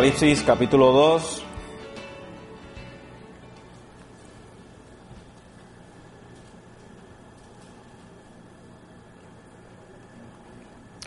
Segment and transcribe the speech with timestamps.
[0.00, 1.42] Apocalipsis capítulo 2.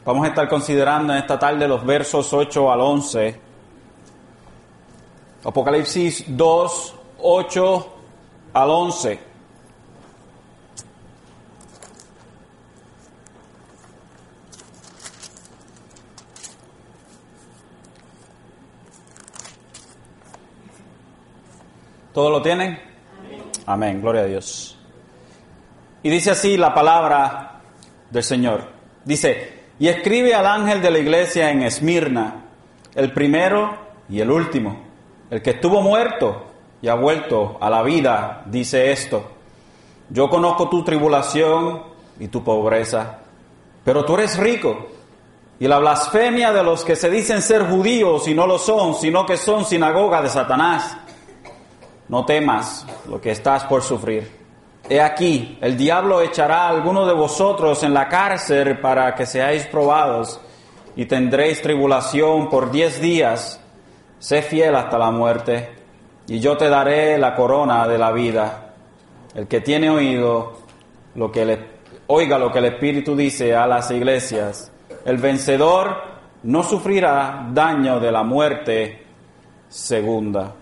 [0.06, 3.42] Vamos a estar considerando en esta tarde los versos 8 al 11.
[5.44, 7.94] Apocalipsis 2, 8
[8.54, 9.33] al 11.
[22.14, 22.80] ¿Todo lo tienen?
[23.66, 24.00] Amén.
[24.00, 24.78] Gloria a Dios.
[26.04, 27.62] Y dice así la palabra
[28.12, 28.70] del Señor.
[29.04, 32.46] Dice, y escribe al ángel de la iglesia en Esmirna,
[32.94, 34.84] el primero y el último,
[35.32, 39.32] el que estuvo muerto y ha vuelto a la vida, dice esto.
[40.10, 41.82] Yo conozco tu tribulación
[42.20, 43.20] y tu pobreza,
[43.84, 44.90] pero tú eres rico.
[45.60, 49.26] Y la blasfemia de los que se dicen ser judíos y no lo son, sino
[49.26, 50.98] que son sinagoga de Satanás.
[52.14, 54.30] No temas lo que estás por sufrir.
[54.88, 59.66] He aquí, el diablo echará a alguno de vosotros en la cárcel para que seáis
[59.66, 60.40] probados
[60.96, 63.60] y tendréis tribulación por diez días.
[64.20, 65.72] Sé fiel hasta la muerte
[66.28, 68.76] y yo te daré la corona de la vida.
[69.34, 70.60] El que tiene oído,
[71.16, 71.66] lo que
[72.06, 74.72] oiga lo que el Espíritu dice a las iglesias.
[75.04, 75.98] El vencedor
[76.44, 79.04] no sufrirá daño de la muerte
[79.68, 80.58] segunda.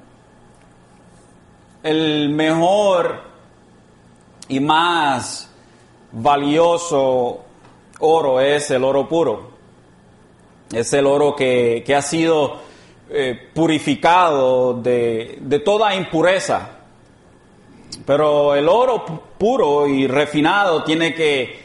[1.84, 3.24] El mejor
[4.48, 5.50] y más
[6.12, 7.42] valioso
[8.00, 9.50] oro es el oro puro.
[10.72, 12.60] Es el oro que, que ha sido
[13.10, 16.70] eh, purificado de, de toda impureza.
[18.06, 19.04] Pero el oro
[19.38, 21.62] puro y refinado tiene que,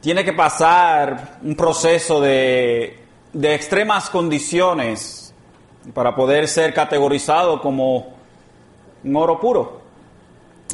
[0.00, 2.98] tiene que pasar un proceso de,
[3.34, 5.34] de extremas condiciones
[5.92, 8.19] para poder ser categorizado como
[9.04, 9.80] un oro puro.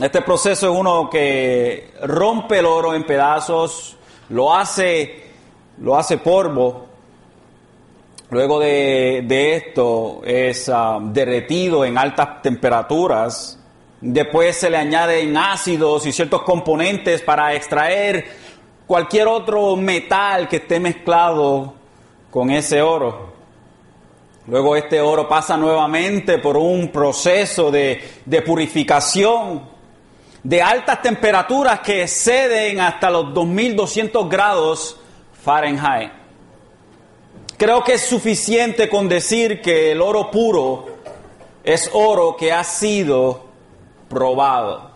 [0.00, 3.96] Este proceso es uno que rompe el oro en pedazos,
[4.28, 5.24] lo hace,
[5.78, 6.84] lo hace polvo.
[8.28, 13.58] Luego de, esto es uh, derretido en altas temperaturas.
[14.00, 18.26] Después se le añaden ácidos y ciertos componentes para extraer
[18.86, 21.72] cualquier otro metal que esté mezclado
[22.30, 23.35] con ese oro.
[24.48, 29.68] Luego este oro pasa nuevamente por un proceso de, de, purificación,
[30.42, 35.00] de altas temperaturas que exceden hasta los 2200 grados
[35.42, 36.12] Fahrenheit.
[37.56, 40.86] Creo que es suficiente con decir que el oro puro
[41.64, 43.46] es oro que ha sido
[44.08, 44.90] probado.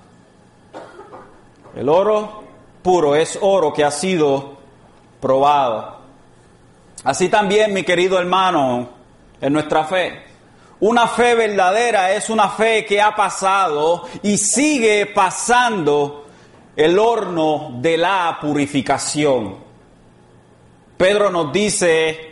[1.75, 2.45] El oro
[2.83, 4.59] puro es oro que ha sido
[5.21, 5.99] probado.
[7.03, 9.00] Así también, mi querido hermano,
[9.41, 10.23] en nuestra fe.
[10.81, 16.27] Una fe verdadera es una fe que ha pasado y sigue pasando
[16.75, 19.57] el horno de la purificación.
[20.97, 22.31] Pedro nos dice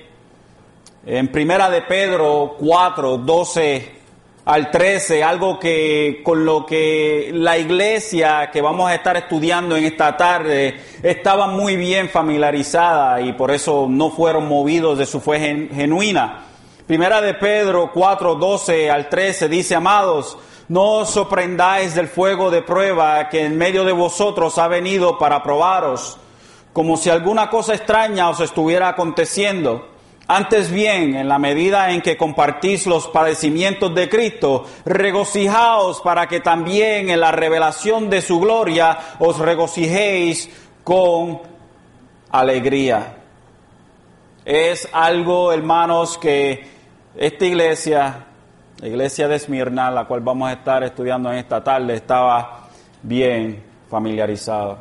[1.04, 3.92] en Primera de Pedro 4, 12
[4.46, 9.84] al 13, algo que con lo que la iglesia que vamos a estar estudiando en
[9.84, 15.68] esta tarde estaba muy bien familiarizada y por eso no fueron movidos de su fe
[15.70, 16.47] genuina.
[16.88, 20.38] Primera de Pedro 4, 12 al 13 dice, amados,
[20.68, 25.42] no os sorprendáis del fuego de prueba que en medio de vosotros ha venido para
[25.42, 26.16] probaros,
[26.72, 29.86] como si alguna cosa extraña os estuviera aconteciendo.
[30.28, 36.40] Antes bien, en la medida en que compartís los padecimientos de Cristo, regocijaos para que
[36.40, 40.48] también en la revelación de su gloria os regocijéis
[40.84, 41.42] con
[42.30, 43.16] alegría.
[44.46, 46.77] Es algo, hermanos, que
[47.18, 48.26] esta iglesia,
[48.80, 52.68] la iglesia de Esmirna, la cual vamos a estar estudiando en esta tarde, estaba
[53.02, 53.60] bien
[53.90, 54.78] familiarizada.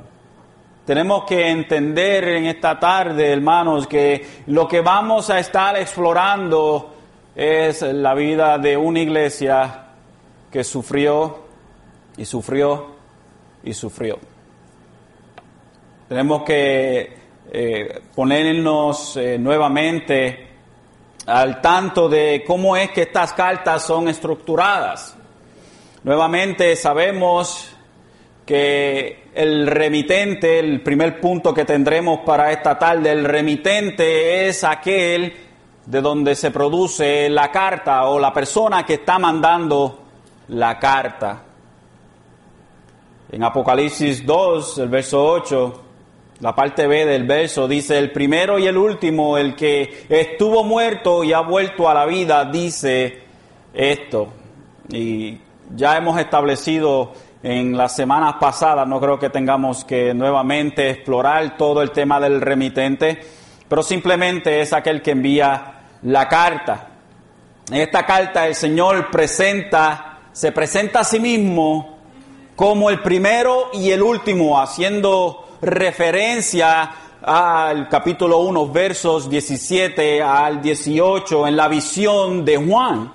[0.85, 6.93] Tenemos que entender en esta tarde, hermanos, que lo que vamos a estar explorando
[7.35, 9.85] es la vida de una iglesia
[10.51, 11.39] que sufrió
[12.17, 12.97] y sufrió
[13.63, 14.19] y sufrió.
[16.07, 17.17] Tenemos que
[17.51, 20.46] eh, ponernos eh, nuevamente
[21.27, 25.15] al tanto de cómo es que estas cartas son estructuradas.
[26.03, 27.75] Nuevamente sabemos
[28.45, 35.33] que el remitente, el primer punto que tendremos para esta tarde, el remitente es aquel
[35.85, 39.99] de donde se produce la carta o la persona que está mandando
[40.47, 41.43] la carta.
[43.29, 45.86] En Apocalipsis 2, el verso 8,
[46.39, 51.23] La parte B del verso dice, el primero y el último, el que estuvo muerto
[51.23, 53.23] y ha vuelto a la vida, dice
[53.73, 54.27] esto.
[54.89, 55.39] Y
[55.75, 61.81] ya hemos establecido en las semanas pasadas, no creo que tengamos que nuevamente explorar todo
[61.81, 63.19] el tema del remitente,
[63.67, 66.89] pero simplemente es aquel que envía la carta.
[67.71, 71.97] En esta carta el Señor presenta, se presenta a sí mismo
[72.55, 81.47] como el primero y el último, haciendo referencia al capítulo 1, versos 17 al 18,
[81.47, 83.11] en la visión de Juan,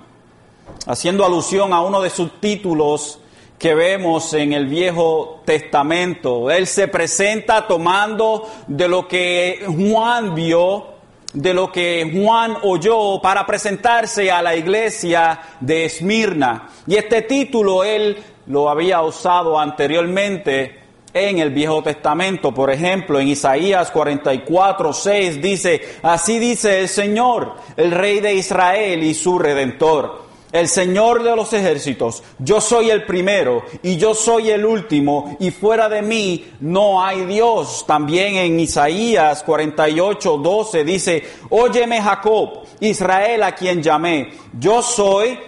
[0.86, 3.20] haciendo alusión a uno de sus títulos
[3.58, 6.50] que vemos en el Viejo Testamento.
[6.50, 10.86] Él se presenta tomando de lo que Juan vio,
[11.32, 16.68] de lo que Juan oyó para presentarse a la iglesia de Esmirna.
[16.88, 20.81] Y este título él lo había usado anteriormente
[21.14, 22.53] en el Viejo Testamento.
[22.53, 29.03] Por ejemplo, en Isaías 44, 6 dice, así dice el Señor, el Rey de Israel
[29.03, 30.23] y su Redentor.
[30.53, 35.50] El Señor de los ejércitos, yo soy el primero y yo soy el último y
[35.50, 37.87] fuera de mí no hay Dios.
[37.87, 44.31] También en Isaías 48, 12 dice, óyeme Jacob, Israel a quien llamé,
[44.61, 45.38] yo soy,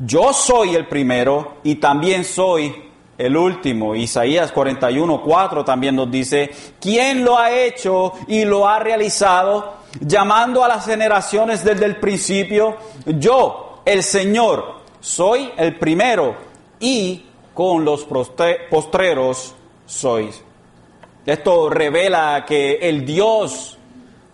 [0.00, 2.89] yo soy el primero y también soy
[3.20, 3.94] el último.
[3.94, 6.50] Isaías 41, 4 también nos dice,
[6.80, 9.74] ¿quién lo ha hecho y lo ha realizado?
[10.00, 12.76] Llamando a las generaciones desde el principio,
[13.06, 16.34] yo, el Señor, soy el primero
[16.78, 18.06] y con los
[18.70, 20.42] postreros sois.
[21.26, 23.76] Esto revela que el Dios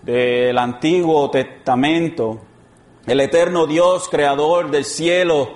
[0.03, 2.39] del Antiguo Testamento,
[3.07, 5.55] el eterno Dios creador del cielo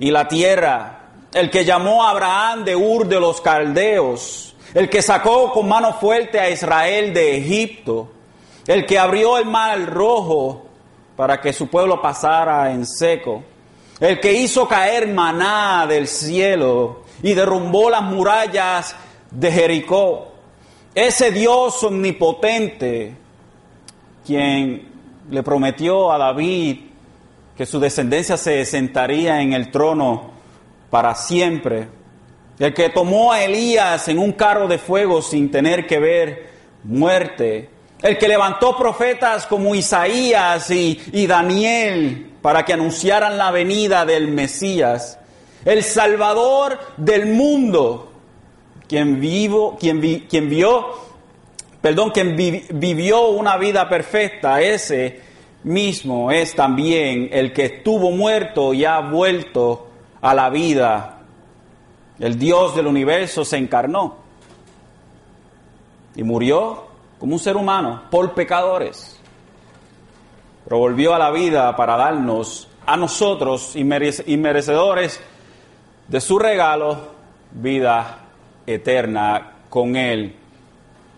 [0.00, 1.01] y la tierra,
[1.34, 5.94] el que llamó a Abraham de Ur de los Caldeos, el que sacó con mano
[5.94, 8.10] fuerte a Israel de Egipto,
[8.66, 10.66] el que abrió el mar rojo
[11.16, 13.42] para que su pueblo pasara en seco,
[14.00, 18.96] el que hizo caer maná del cielo y derrumbó las murallas
[19.30, 20.32] de Jericó,
[20.94, 23.14] ese Dios omnipotente,
[24.26, 24.90] quien
[25.30, 26.80] le prometió a David
[27.56, 30.31] que su descendencia se sentaría en el trono
[30.92, 31.88] para siempre.
[32.58, 36.50] El que tomó a Elías en un carro de fuego sin tener que ver
[36.84, 37.70] muerte.
[38.02, 45.18] El que levantó profetas como Isaías y, Daniel para que anunciaran la venida del Mesías.
[45.64, 48.12] El Salvador del mundo,
[48.86, 50.88] quien, vivo, quien, quien vio,
[51.80, 55.20] perdón, quien vivió una vida perfecta, ese
[55.64, 59.88] mismo es también el que estuvo muerto y ha vuelto
[60.22, 61.18] a la vida.
[62.18, 64.16] El Dios del universo se encarnó
[66.14, 66.86] y murió
[67.18, 69.20] como un ser humano por pecadores,
[70.64, 75.20] pero volvió a la vida para darnos a nosotros y merecedores
[76.08, 77.12] de su regalo
[77.52, 78.18] vida
[78.66, 80.36] eterna con Él.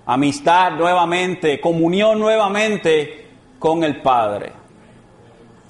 [0.07, 3.29] Amistad nuevamente, comunión nuevamente
[3.59, 4.53] con el Padre.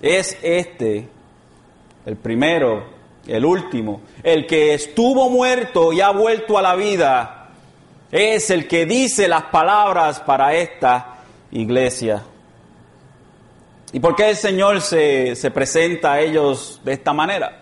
[0.01, 1.09] Es este
[2.05, 2.94] el primero
[3.27, 7.49] el último, el que estuvo muerto y ha vuelto a la vida,
[8.11, 11.17] es el que dice las palabras para esta
[11.51, 12.23] iglesia.
[13.93, 17.61] ¿Y por qué el Señor se, se presenta a ellos de esta manera?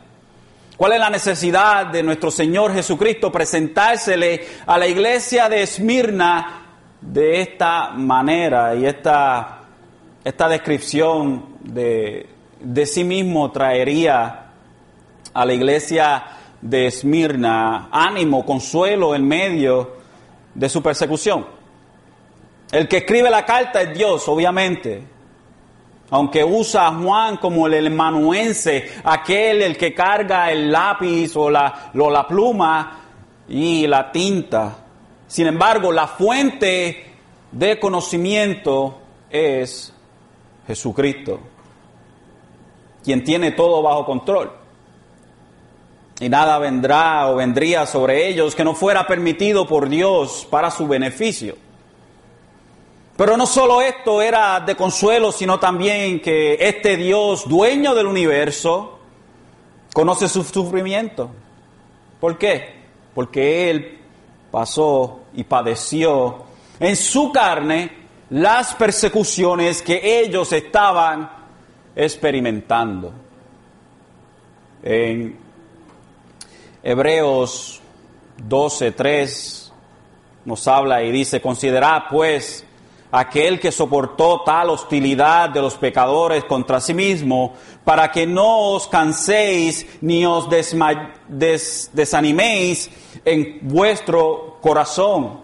[0.76, 6.62] ¿Cuál es la necesidad de nuestro Señor Jesucristo presentársele a la iglesia de Esmirna
[7.00, 8.74] de esta manera?
[8.74, 9.60] Y esta,
[10.24, 12.26] esta descripción de,
[12.58, 14.41] de sí mismo traería
[15.34, 16.24] a la iglesia
[16.60, 19.96] de Esmirna ánimo, consuelo en medio
[20.54, 21.46] de su persecución.
[22.70, 25.04] El que escribe la carta es Dios, obviamente.
[26.10, 31.90] Aunque usa a Juan como el hermanuense, aquel el que carga el lápiz o la,
[31.98, 33.00] o la pluma
[33.48, 34.76] y la tinta.
[35.26, 37.06] Sin embargo, la fuente
[37.50, 38.98] de conocimiento
[39.30, 39.92] es
[40.66, 41.40] Jesucristo,
[43.02, 44.61] quien tiene todo bajo control
[46.22, 50.86] y nada vendrá o vendría sobre ellos que no fuera permitido por Dios para su
[50.86, 51.56] beneficio.
[53.16, 59.00] Pero no solo esto era de consuelo, sino también que este Dios, dueño del universo,
[59.92, 61.28] conoce su sufrimiento.
[62.20, 62.72] ¿Por qué?
[63.16, 63.98] Porque Él
[64.52, 66.44] pasó y padeció
[66.78, 67.90] en su carne
[68.30, 71.28] las persecuciones que ellos estaban
[71.96, 73.12] experimentando.
[74.84, 75.51] En
[76.82, 77.80] Hebreos
[78.48, 79.72] 12, 3
[80.44, 82.64] nos habla y dice, considerad pues
[83.12, 87.52] aquel que soportó tal hostilidad de los pecadores contra sí mismo,
[87.84, 90.48] para que no os canséis ni os
[91.28, 92.90] desaniméis
[93.24, 95.40] en vuestro corazón.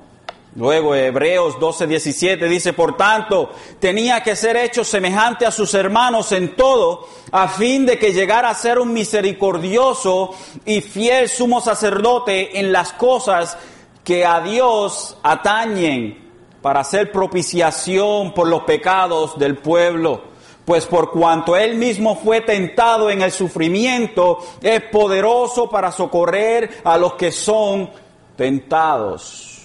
[0.59, 6.33] Luego Hebreos 12, 17 dice, por tanto, tenía que ser hecho semejante a sus hermanos
[6.33, 10.35] en todo, a fin de que llegara a ser un misericordioso
[10.65, 13.57] y fiel sumo sacerdote en las cosas
[14.03, 16.27] que a Dios atañen,
[16.61, 20.23] para hacer propiciación por los pecados del pueblo.
[20.65, 26.99] Pues por cuanto él mismo fue tentado en el sufrimiento, es poderoso para socorrer a
[26.99, 27.89] los que son
[28.35, 29.58] tentados.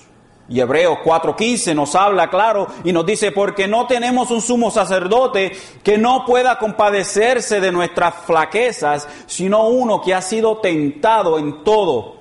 [0.50, 5.54] Y Hebreos 4:15 nos habla claro y nos dice, porque no tenemos un sumo sacerdote
[5.84, 12.18] que no pueda compadecerse de nuestras flaquezas, sino uno que ha sido tentado en todo.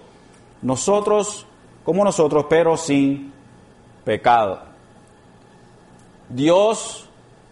[0.62, 1.46] Nosotros,
[1.84, 3.32] como nosotros, pero sin
[4.04, 4.62] pecado.
[6.28, 7.08] Dios,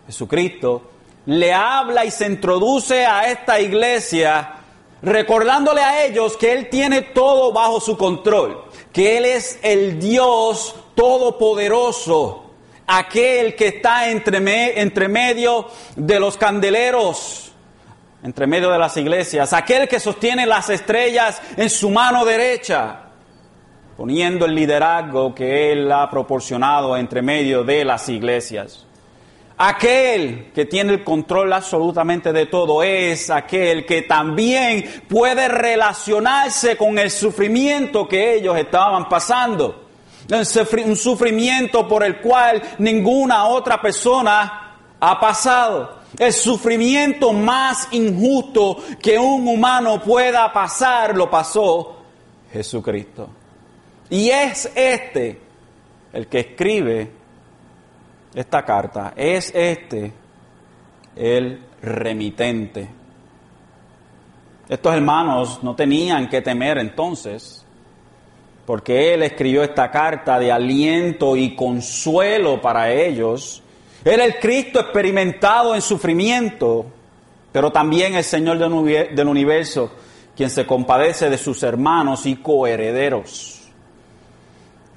[0.07, 0.83] Jesucristo,
[1.27, 4.55] le habla y se introduce a esta iglesia
[5.03, 10.75] recordándole a ellos que Él tiene todo bajo su control que Él es el Dios
[10.95, 12.51] todopoderoso,
[12.87, 17.53] aquel que está entre, entre medio de los candeleros,
[18.23, 23.03] entre medio de las iglesias, aquel que sostiene las estrellas en su mano derecha,
[23.97, 28.87] poniendo el liderazgo que Él ha proporcionado entre medio de las iglesias.
[29.63, 36.99] Aquel que tiene el control absolutamente de todo es aquel que también puede relacionarse con
[36.99, 39.91] el sufrimiento que ellos estaban pasando.
[40.31, 45.99] Un sufrimiento por el cual ninguna otra persona ha pasado.
[46.19, 51.97] El sufrimiento más injusto que un humano pueda pasar lo pasó
[52.51, 53.29] Jesucristo.
[54.09, 55.39] Y es este
[56.15, 57.20] el que escribe
[58.35, 60.13] esta carta, es este
[61.17, 62.89] el remitente.
[64.69, 67.65] Estos hermanos no tenían que temer entonces,
[68.65, 73.63] porque él escribió esta carta de aliento y consuelo para ellos.
[74.05, 76.87] Era el Cristo experimentado en sufrimiento,
[77.51, 79.91] pero también el Señor del universo,
[80.37, 83.60] quien se compadece de sus hermanos y coherederos.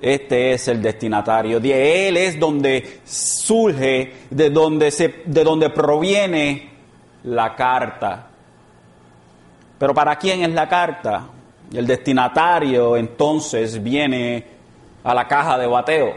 [0.04, 1.62] Este es el destinatario.
[1.62, 6.72] De él es donde surge, de donde, se, de donde proviene
[7.24, 8.28] la carta.
[9.80, 11.26] Pero ¿para quién es la carta?
[11.74, 14.44] El destinatario entonces viene
[15.06, 16.14] a la caja de bateo.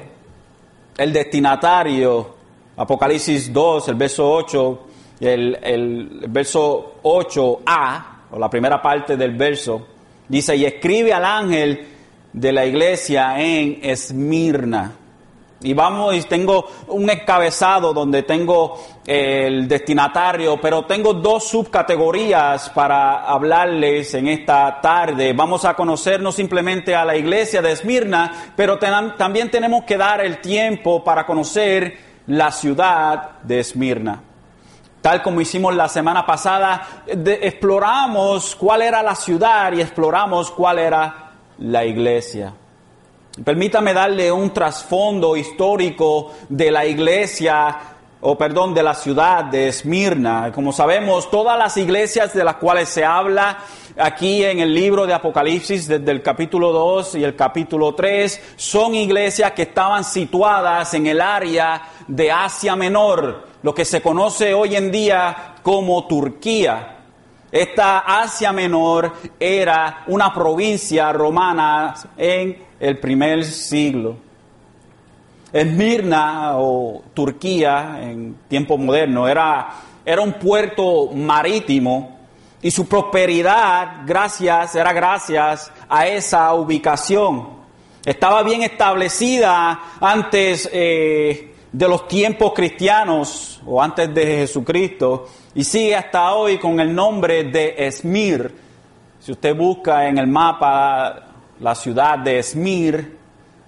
[0.99, 2.35] El destinatario,
[2.77, 4.87] Apocalipsis 2, el verso 8,
[5.21, 9.87] el, el verso 8a, o la primera parte del verso,
[10.29, 11.96] dice, y escribe al ángel
[12.37, 14.93] de la iglesia en Esmirna.
[15.63, 23.25] Y vamos, y tengo un encabezado donde tengo el destinatario, pero tengo dos subcategorías para
[23.25, 25.33] hablarles en esta tarde.
[25.33, 30.43] Vamos a conocernos simplemente a la iglesia de Esmirna, pero también tenemos que dar el
[30.43, 34.23] tiempo para conocer la ciudad de Esmirna.
[35.01, 41.26] Tal como hicimos la semana pasada, exploramos cuál era la ciudad y exploramos cuál era
[41.59, 42.53] la iglesia.
[43.45, 47.79] Permítame darle un trasfondo histórico de la iglesia,
[48.23, 50.51] o perdón, de la ciudad de Esmirna.
[50.53, 53.59] Como sabemos, todas las iglesias de las cuales se habla
[53.99, 58.95] aquí en el libro de Apocalipsis, desde el capítulo 2 y el capítulo 3, son
[58.95, 64.77] iglesias que estaban situadas en el área de Asia Menor, lo que se conoce hoy
[64.77, 66.96] en día como Turquía.
[67.51, 74.17] Esta Asia Menor era una provincia romana en el primer siglo.
[75.53, 79.69] Esmirna o Turquía en tiempo moderno era,
[80.05, 82.19] era un puerto marítimo
[82.61, 87.49] y su prosperidad gracias, era gracias a esa ubicación.
[88.05, 95.97] Estaba bien establecida antes eh, de los tiempos cristianos o antes de Jesucristo y sigue
[95.97, 98.55] hasta hoy con el nombre de Esmir.
[99.19, 101.29] Si usted busca en el mapa
[101.61, 103.17] la ciudad de Esmir,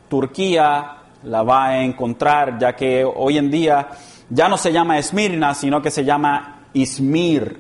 [0.06, 3.88] Turquía, la va a encontrar, ya que hoy en día
[4.28, 7.58] ya no se llama Esmirna, sino que se llama Izmir.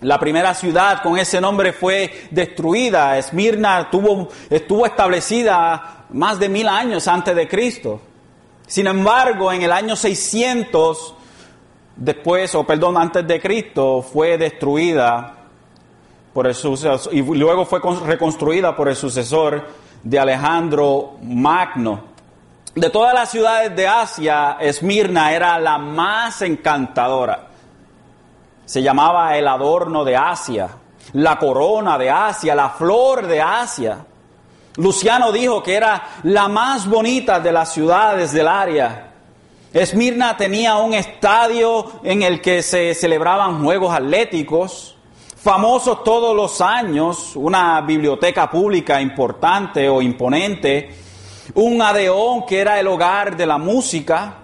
[0.00, 3.18] La primera ciudad con ese nombre fue destruida.
[3.18, 8.00] Esmirna tuvo, estuvo establecida más de mil años antes de Cristo.
[8.66, 11.16] Sin embargo, en el año 600
[11.96, 15.34] después, o perdón, antes de Cristo, fue destruida
[16.32, 19.66] por el sucesor, y luego fue reconstruida por el sucesor
[20.02, 22.12] de Alejandro Magno.
[22.74, 27.48] De todas las ciudades de Asia, Esmirna era la más encantadora.
[28.64, 30.70] Se llamaba el adorno de Asia,
[31.12, 33.98] la corona de Asia, la flor de Asia.
[34.76, 39.11] Luciano dijo que era la más bonita de las ciudades del área.
[39.72, 44.96] Esmirna tenía un estadio en el que se celebraban juegos atléticos,
[45.36, 50.90] famosos todos los años, una biblioteca pública importante o imponente,
[51.54, 54.34] un adeón que era el hogar de la música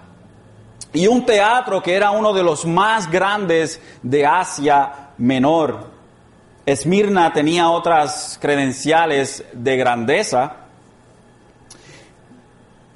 [0.93, 5.91] y un teatro que era uno de los más grandes de Asia Menor.
[6.65, 10.55] Esmirna tenía otras credenciales de grandeza.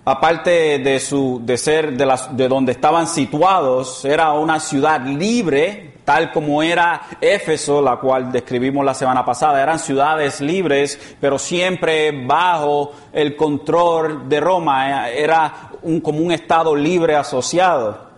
[0.05, 5.93] Aparte de, su, de ser de, las, de donde estaban situados, era una ciudad libre,
[6.03, 9.63] tal como era Éfeso, la cual describimos la semana pasada.
[9.63, 15.09] Eran ciudades libres, pero siempre bajo el control de Roma.
[15.09, 18.12] Era un, como un estado libre asociado.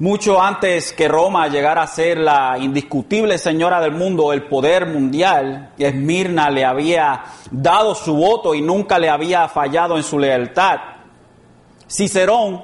[0.00, 5.70] Mucho antes que Roma llegara a ser la indiscutible señora del mundo, el poder mundial,
[5.76, 10.78] Esmirna le había dado su voto y nunca le había fallado en su lealtad.
[11.90, 12.62] Cicerón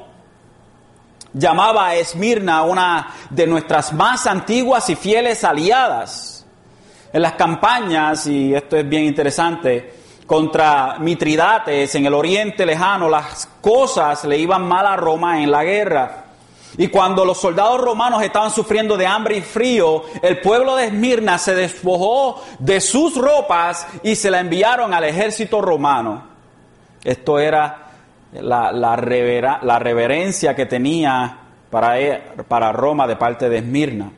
[1.33, 6.47] llamaba a Esmirna una de nuestras más antiguas y fieles aliadas.
[7.13, 9.93] En las campañas, y esto es bien interesante,
[10.25, 15.65] contra Mitridates en el oriente lejano, las cosas le iban mal a Roma en la
[15.65, 16.24] guerra.
[16.77, 21.39] Y cuando los soldados romanos estaban sufriendo de hambre y frío, el pueblo de Esmirna
[21.39, 26.25] se despojó de sus ropas y se la enviaron al ejército romano.
[27.05, 27.85] Esto era
[28.33, 31.39] la, la, reverencia que tenía
[31.71, 34.11] para, e, para Roma de parte de Esmirna,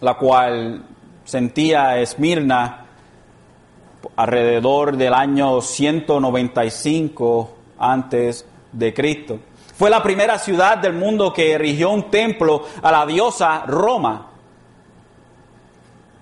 [0.00, 0.84] la cual
[1.24, 2.84] sentía Esmirna
[4.14, 9.40] alrededor del año 195 antes de Cristo.
[9.76, 14.28] Fue la primera ciudad del mundo que erigió un templo a la diosa Roma.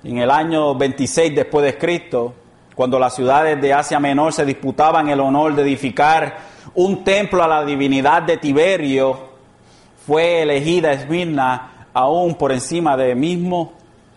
[0.02, 2.34] En el año 26 después de Cristo,
[2.74, 6.36] cuando las ciudades de Asia Menor se disputaban el honor de edificar
[6.74, 9.20] un templo a la divinidad de Tiberio,
[10.04, 13.72] fue elegida Esmirna aún por encima de mismo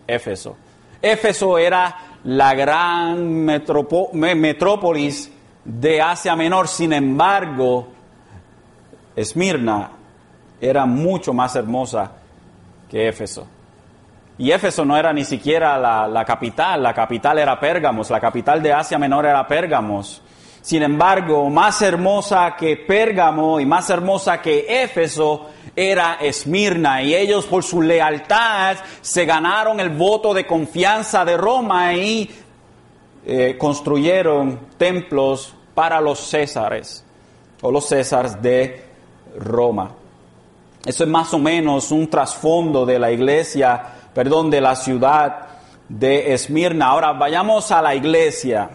[0.08, 0.56] Éfeso.
[1.00, 5.30] Éfeso era la gran metrópolis
[5.64, 7.97] de Asia Menor, sin embargo,
[9.18, 9.90] Esmirna
[10.60, 12.12] era mucho más hermosa
[12.88, 13.48] que Éfeso.
[14.38, 15.76] Y Éfeso no era ni siquiera
[16.06, 20.22] la, capital, la capital era Pérgamos, la capital de Asia Menor era Pérgamos.
[20.62, 27.02] Sin embargo, más hermosa que Pérgamo y más hermosa que Éfeso era Esmirna.
[27.02, 32.30] Y ellos por su lealtad se ganaron el voto de confianza de Roma y
[33.26, 37.04] eh, construyeron templos para los Césares
[37.60, 38.87] o los Césares de
[39.38, 39.90] Roma.
[40.84, 43.82] Eso es más o menos un trasfondo de la iglesia,
[44.14, 45.46] perdón, de la ciudad
[45.88, 46.86] de Esmirna.
[46.86, 48.70] Ahora vayamos a la iglesia.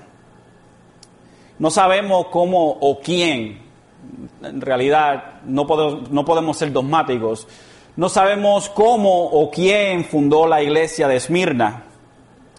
[1.60, 3.62] No sabemos cómo o quién,
[4.42, 7.48] en realidad no podemos, no podemos ser dogmáticos,
[7.96, 11.84] no sabemos cómo o quién fundó la iglesia de Esmirna.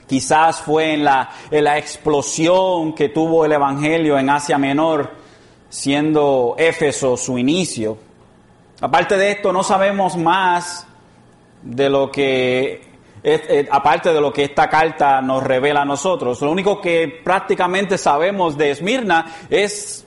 [0.07, 5.24] Quizás fue en la, en la explosión que tuvo el Evangelio en Asia Menor
[5.75, 7.99] siendo Éfeso su inicio.
[8.81, 10.87] Aparte de esto, no sabemos más
[11.63, 12.81] de lo que,
[13.73, 16.41] aparte de lo que esta carta nos revela a nosotros.
[16.43, 20.07] Lo único que prácticamente sabemos de Esmirna es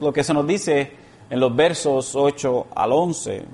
[0.00, 0.92] lo que se nos dice
[1.28, 3.44] en los versos 8 al 11.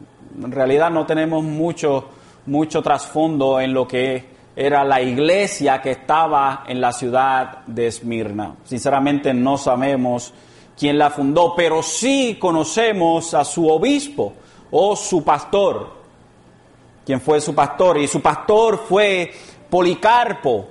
[0.45, 2.09] En realidad no tenemos mucho,
[2.47, 8.55] mucho trasfondo en lo que era la iglesia que estaba en la ciudad de Esmirna.
[8.63, 10.33] Sinceramente no sabemos
[10.79, 14.33] quien la fundó, pero sí conocemos a su obispo
[14.71, 15.91] o su pastor,
[17.05, 19.33] quien fue su pastor, y su pastor fue
[19.69, 20.69] Policarpo,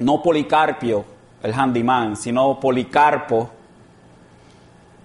[0.00, 1.04] no Policarpio,
[1.42, 3.48] el handyman, sino Policarpo,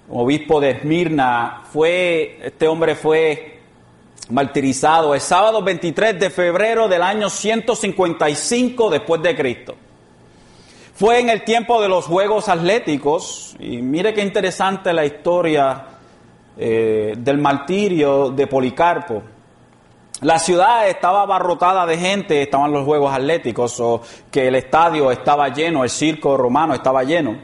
[0.10, 3.60] obispo de Esmirna, fue, este hombre fue
[4.30, 9.76] martirizado el sábado 23 de febrero del año 155 después de Cristo.
[10.98, 15.86] Fue en el tiempo de los Juegos Atléticos, y mire qué interesante la historia
[16.58, 19.22] eh, del martirio de Policarpo.
[20.22, 25.50] La ciudad estaba abarrotada de gente, estaban los Juegos Atléticos, o que el estadio estaba
[25.50, 27.38] lleno, el circo romano estaba lleno.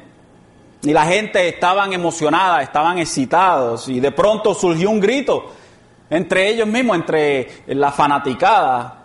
[0.81, 5.51] Y la gente estaban emocionada, estaban excitados, y de pronto surgió un grito
[6.09, 9.03] entre ellos mismos, entre la fanaticada,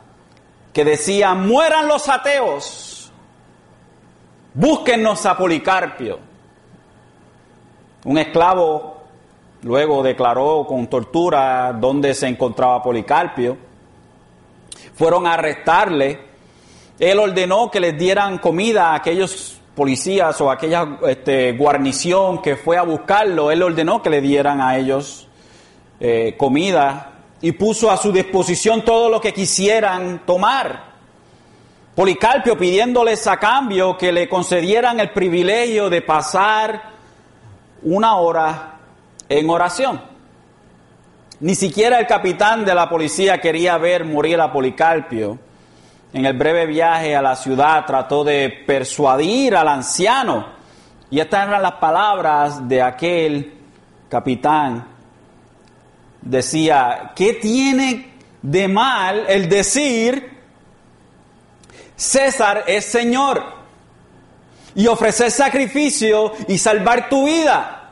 [0.73, 2.88] que decía, mueran los ateos
[4.59, 6.19] búsquennos a Policarpio.
[8.05, 9.03] Un esclavo
[9.63, 13.57] luego declaró con tortura dónde se encontraba Policarpio.
[14.97, 16.19] Fueron a arrestarle.
[16.99, 22.57] Él ordenó que les dieran comida a aquellos policías o a aquella este, guarnición que
[22.57, 23.53] fue a buscarlo.
[23.53, 25.29] Él ordenó que le dieran a ellos
[26.01, 30.88] eh, comida y puso a su disposición todo lo que quisieran tomar.
[31.99, 36.81] Policarpio pidiéndoles a cambio que le concedieran el privilegio de pasar
[37.83, 38.77] una hora
[39.29, 40.01] en oración.
[41.41, 45.41] Ni siquiera el capitán de la policía quería ver morir a Policarpio.
[46.13, 50.47] En el breve viaje a la ciudad trató de persuadir al anciano.
[51.11, 53.55] Y estas eran las palabras de aquel
[54.09, 54.87] capitán
[56.23, 60.38] decía, ¿qué tiene de mal el decir,
[61.99, 63.43] César es Señor?
[64.77, 67.91] Y ofrecer sacrificio y salvar tu vida.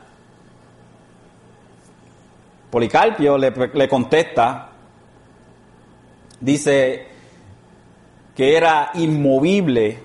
[2.71, 4.69] Policarpio le, le contesta,
[6.39, 7.07] dice
[8.33, 9.99] que era inmovible,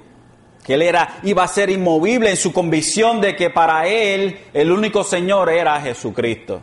[0.65, 4.73] que él era, iba a ser inmovible en su convicción de que para él el
[4.73, 6.61] único Señor era Jesucristo.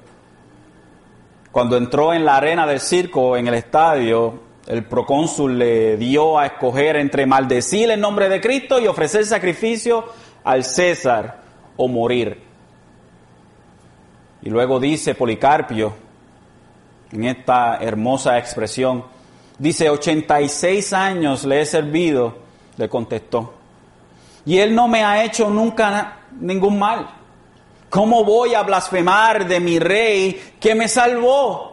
[1.51, 6.45] Cuando entró en la arena del circo, en el estadio, el procónsul le dio a
[6.45, 10.05] escoger entre maldecir el nombre de Cristo y ofrecer sacrificio
[10.43, 11.41] al César
[11.75, 12.39] o morir.
[14.43, 15.93] Y luego dice Policarpio,
[17.11, 19.03] en esta hermosa expresión,
[19.57, 22.37] dice, 86 años le he servido,
[22.77, 23.55] le contestó,
[24.45, 27.09] y él no me ha hecho nunca ningún mal.
[27.89, 31.68] ¿Cómo voy a blasfemar de mi rey que me salvó?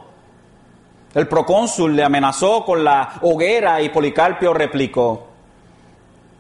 [1.17, 5.29] El procónsul le amenazó con la hoguera y Policarpio replicó,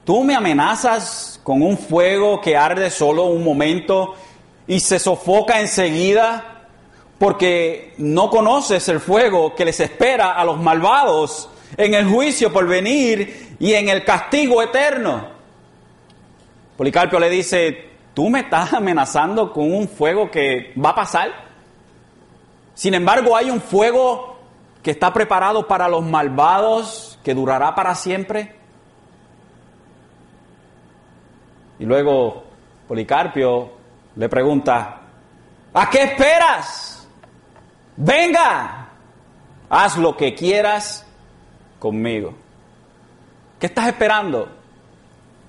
[0.04, 4.14] ¿tú me amenazas con un fuego que arde solo un momento
[4.66, 6.66] y se sofoca enseguida?
[7.18, 12.66] Porque no conoces el fuego que les espera a los malvados en el juicio por
[12.66, 15.26] venir y en el castigo eterno.
[16.76, 21.30] Policarpio le dice, tú me estás amenazando con un fuego que va a pasar.
[22.74, 24.35] Sin embargo, hay un fuego
[24.86, 28.54] que está preparado para los malvados, que durará para siempre.
[31.80, 32.44] Y luego
[32.86, 33.72] Policarpio
[34.14, 35.00] le pregunta,
[35.74, 37.04] ¿a qué esperas?
[37.96, 38.90] Venga,
[39.68, 41.04] haz lo que quieras
[41.80, 42.34] conmigo.
[43.58, 44.48] ¿Qué estás esperando?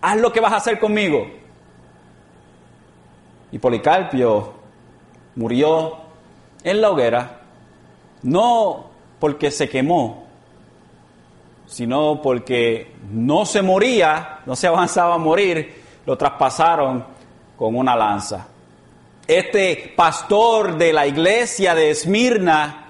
[0.02, 1.28] Haz lo que vas a hacer conmigo.
[3.52, 4.54] Y Policarpio
[5.36, 5.95] murió
[6.63, 7.41] en la hoguera,
[8.23, 8.87] no
[9.19, 10.27] porque se quemó,
[11.65, 17.06] sino porque no se moría, no se avanzaba a morir, lo traspasaron
[17.58, 18.47] con una lanza.
[19.27, 22.86] Este pastor de la iglesia de Esmirna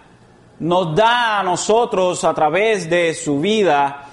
[0.59, 4.03] nos da a nosotros a través de su vida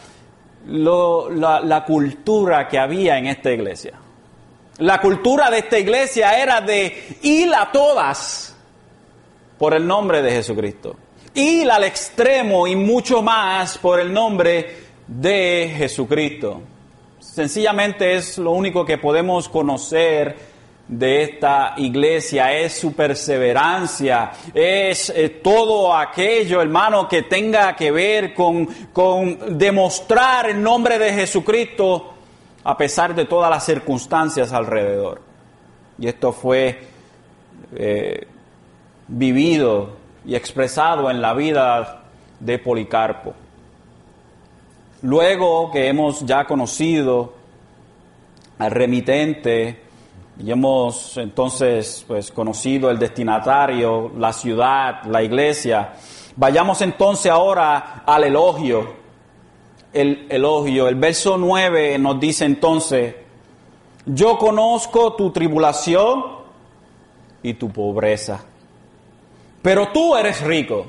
[0.66, 3.98] la, la cultura que había en esta iglesia.
[4.78, 8.56] La cultura de esta iglesia era de ir a todas
[9.58, 10.96] por el nombre de Jesucristo.
[11.34, 16.62] Ir al extremo y mucho más por el nombre de Jesucristo.
[17.18, 20.36] Sencillamente es lo único que podemos conocer
[20.86, 28.32] de esta iglesia, es su perseverancia, es eh, todo aquello, hermano, que tenga que ver
[28.32, 32.14] con, con demostrar el nombre de Jesucristo
[32.62, 35.20] a pesar de todas las circunstancias alrededor.
[35.98, 36.78] Y esto fue
[37.74, 38.26] eh,
[39.08, 42.02] vivido y expresado en la vida
[42.40, 43.34] de Policarpo.
[45.02, 47.34] Luego que hemos ya conocido
[48.58, 49.82] al remitente
[50.38, 55.92] y hemos entonces pues conocido el destinatario, la ciudad, la iglesia,
[56.36, 59.04] vayamos entonces ahora al elogio
[59.94, 60.88] el elogio.
[60.88, 63.14] El verso 9 nos dice entonces,
[64.04, 66.24] yo conozco tu tribulación
[67.42, 68.44] y tu pobreza,
[69.64, 70.84] pero tú eres rico.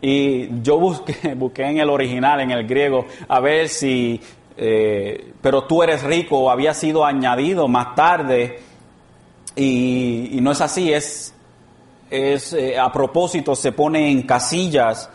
[0.00, 0.78] Y yo
[1.36, 4.20] busqué, en el original, en el griego, a ver si,
[4.56, 8.58] eh, pero tú eres rico, había sido añadido más tarde,
[9.54, 11.32] y, no es así, es,
[12.10, 15.08] es eh, a propósito, se pone en casillas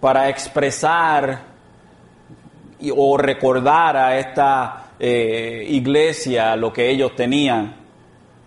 [0.00, 1.42] para expresar
[2.96, 7.85] o recordar a esta eh, iglesia lo que ellos tenían.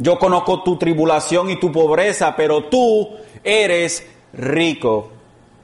[0.01, 5.11] Yo conozco tu tribulación y tu pobreza, pero tú eres rico.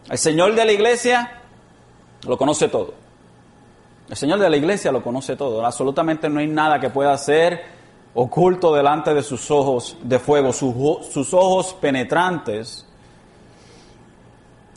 [0.09, 1.41] El Señor de la iglesia
[2.27, 2.93] lo conoce todo.
[4.09, 5.65] El Señor de la iglesia lo conoce todo.
[5.65, 7.63] Absolutamente no hay nada que pueda ser
[8.13, 12.85] oculto delante de sus ojos de fuego, sus, sus ojos penetrantes.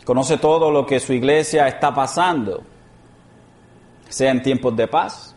[0.05, 2.63] Conoce todo lo que su iglesia está pasando,
[4.09, 5.35] sea en tiempos de paz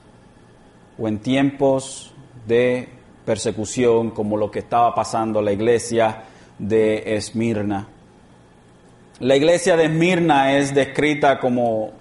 [0.97, 2.13] o en tiempos
[2.45, 3.00] de
[3.31, 6.23] persecución, como lo que estaba pasando la iglesia
[6.59, 7.87] de Esmirna.
[9.19, 11.91] La iglesia de Esmirna es descrita como,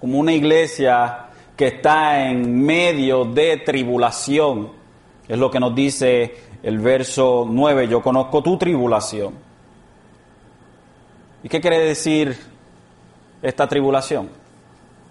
[0.00, 4.70] como una iglesia que está en medio de tribulación.
[5.28, 9.34] Es lo que nos dice el verso 9, yo conozco tu tribulación.
[11.42, 12.38] ¿Y qué quiere decir
[13.42, 14.30] esta tribulación?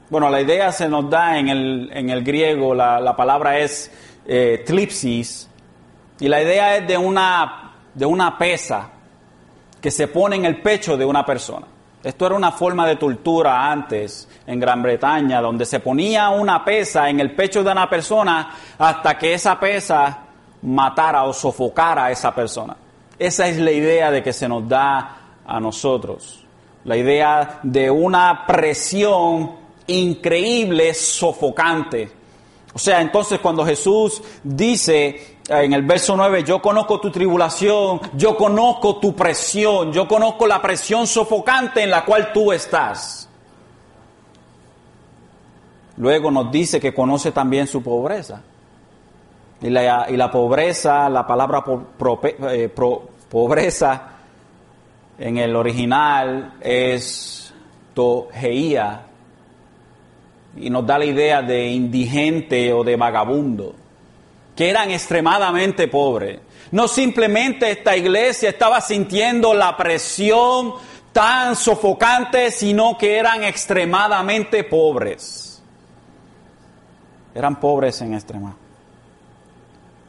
[0.10, 3.92] Bueno, la idea se nos da en el, en el griego, la, la, palabra es
[4.26, 5.49] eh, tlipsis,
[6.20, 8.90] y la idea es de una, de una pesa
[9.80, 11.66] que se pone en el pecho de una persona.
[12.04, 17.10] Esto era una forma de tortura antes en Gran Bretaña, donde se ponía una pesa
[17.10, 20.20] en el pecho de una persona hasta que esa pesa
[20.62, 22.76] matara o sofocara a esa persona.
[23.18, 26.46] Esa es la idea de que se nos da a nosotros.
[26.86, 29.52] La idea de una presión
[29.88, 32.12] increíble, sofocante.
[32.74, 38.38] O sea, entonces cuando Jesús dice en el verso 9, yo conozco tu tribulación, yo
[38.38, 43.28] conozco tu presión, yo conozco la presión sofocante en la cual tú estás.
[45.98, 48.42] Luego nos dice que conoce también su pobreza.
[49.62, 51.64] Y la, y la pobreza, la palabra
[52.52, 52.70] eh,
[53.30, 54.10] pobreza
[55.18, 57.54] en el original es
[57.94, 59.02] togeía
[60.56, 63.76] y nos da la idea de indigente o de vagabundo
[64.56, 66.40] que eran extremadamente pobres.
[66.72, 70.74] No simplemente esta iglesia estaba sintiendo la presión
[71.12, 75.62] tan sofocante, sino que eran extremadamente pobres.
[77.34, 78.56] Eran pobres en extrema.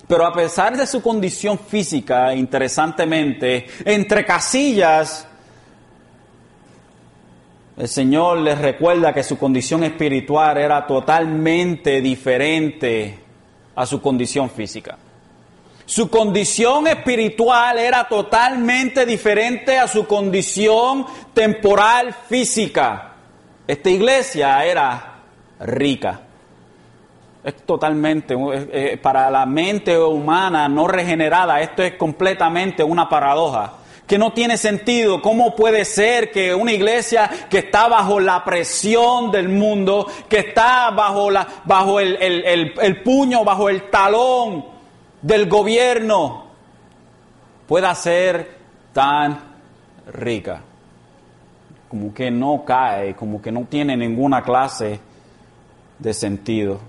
[0.06, 5.26] Pero a pesar de su condición física, interesantemente, entre casillas,
[7.76, 13.19] el Señor les recuerda que su condición espiritual era totalmente diferente
[13.80, 14.98] a su condición física.
[15.86, 23.14] Su condición espiritual era totalmente diferente a su condición temporal física.
[23.66, 25.14] Esta iglesia era
[25.60, 26.20] rica.
[27.42, 28.36] Es totalmente,
[29.02, 33.79] para la mente humana no regenerada, esto es completamente una paradoja
[34.10, 35.22] que no tiene sentido.
[35.22, 40.90] ¿Cómo puede ser que una iglesia que está bajo la presión del mundo, que está
[40.90, 44.64] bajo, la, bajo el, el puño, bajo el talón
[45.22, 46.46] del gobierno,
[47.68, 48.56] pueda ser
[48.92, 49.38] tan
[50.12, 50.60] rica?
[51.88, 54.98] Como que no cae, como que no tiene ninguna clase
[56.00, 56.80] de sentido.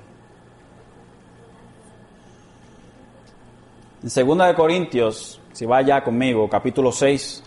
[4.01, 7.43] En 2 de Corintios si va ya conmigo, capítulo 6.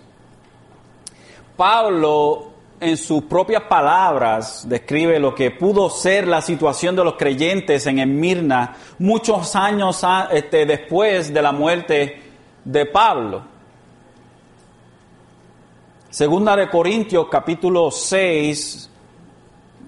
[1.57, 7.87] Pablo, en sus propias palabras, describe lo que pudo ser la situación de los creyentes
[7.87, 12.23] en Esmirna muchos años este, después de la muerte
[12.65, 13.43] de Pablo.
[16.11, 18.91] Segunda de Corintios, capítulo 6,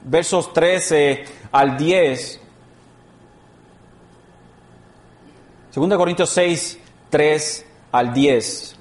[0.04, 2.40] versos 13 al 10.
[5.70, 6.78] Segunda de Corintios 6,
[7.10, 7.65] 3
[7.98, 8.76] al 10.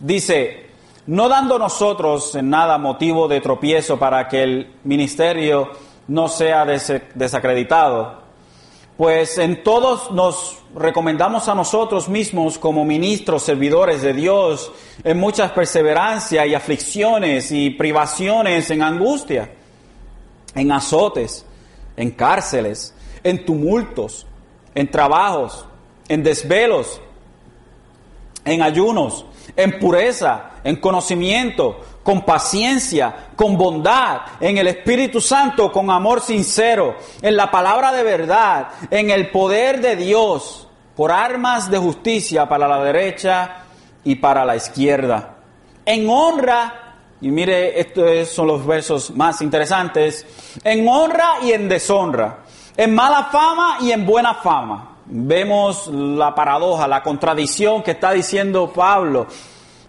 [0.00, 0.66] Dice,
[1.06, 5.70] no dando nosotros en nada motivo de tropiezo para que el ministerio
[6.08, 8.20] no sea desacreditado,
[8.96, 14.70] pues en todos nos recomendamos a nosotros mismos como ministros, servidores de Dios,
[15.02, 19.50] en muchas perseverancias y aflicciones y privaciones, en angustia,
[20.54, 21.46] en azotes,
[21.96, 24.26] en cárceles, en tumultos,
[24.74, 25.64] en trabajos,
[26.08, 27.00] en desvelos,
[28.50, 35.88] en ayunos, en pureza, en conocimiento, con paciencia, con bondad, en el Espíritu Santo, con
[35.88, 41.78] amor sincero, en la palabra de verdad, en el poder de Dios, por armas de
[41.78, 43.62] justicia para la derecha
[44.02, 45.36] y para la izquierda.
[45.86, 50.26] En honra, y mire, estos son los versos más interesantes,
[50.64, 52.40] en honra y en deshonra,
[52.76, 58.72] en mala fama y en buena fama vemos la paradoja, la contradicción que está diciendo
[58.72, 59.26] Pablo.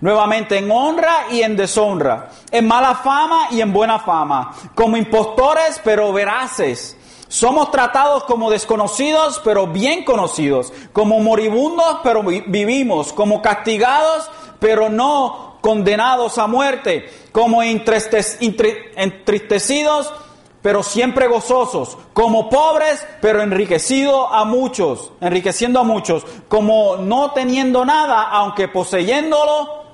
[0.02, 5.80] Nuevamente en honra y en deshonra, en mala fama y en buena fama, como impostores
[5.84, 6.98] pero veraces.
[7.28, 14.28] Somos tratados como desconocidos pero bien conocidos, como moribundos pero vivimos, como castigados
[14.60, 20.12] pero no condenados a muerte, como entristecidos
[20.62, 27.84] pero siempre gozosos, como pobres, pero enriquecido a muchos, enriqueciendo a muchos, como no teniendo
[27.84, 29.86] nada, aunque poseyéndolo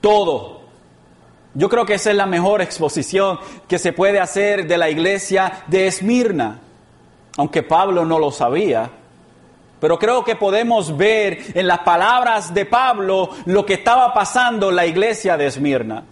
[0.00, 0.60] todo.
[1.54, 5.64] Yo creo que esa es la mejor exposición que se puede hacer de la iglesia
[5.66, 6.60] de Esmirna,
[7.36, 8.90] aunque Pablo no lo sabía.
[9.80, 14.76] Pero creo que podemos ver en las palabras de Pablo lo que estaba pasando en
[14.76, 16.04] la iglesia de Esmirna.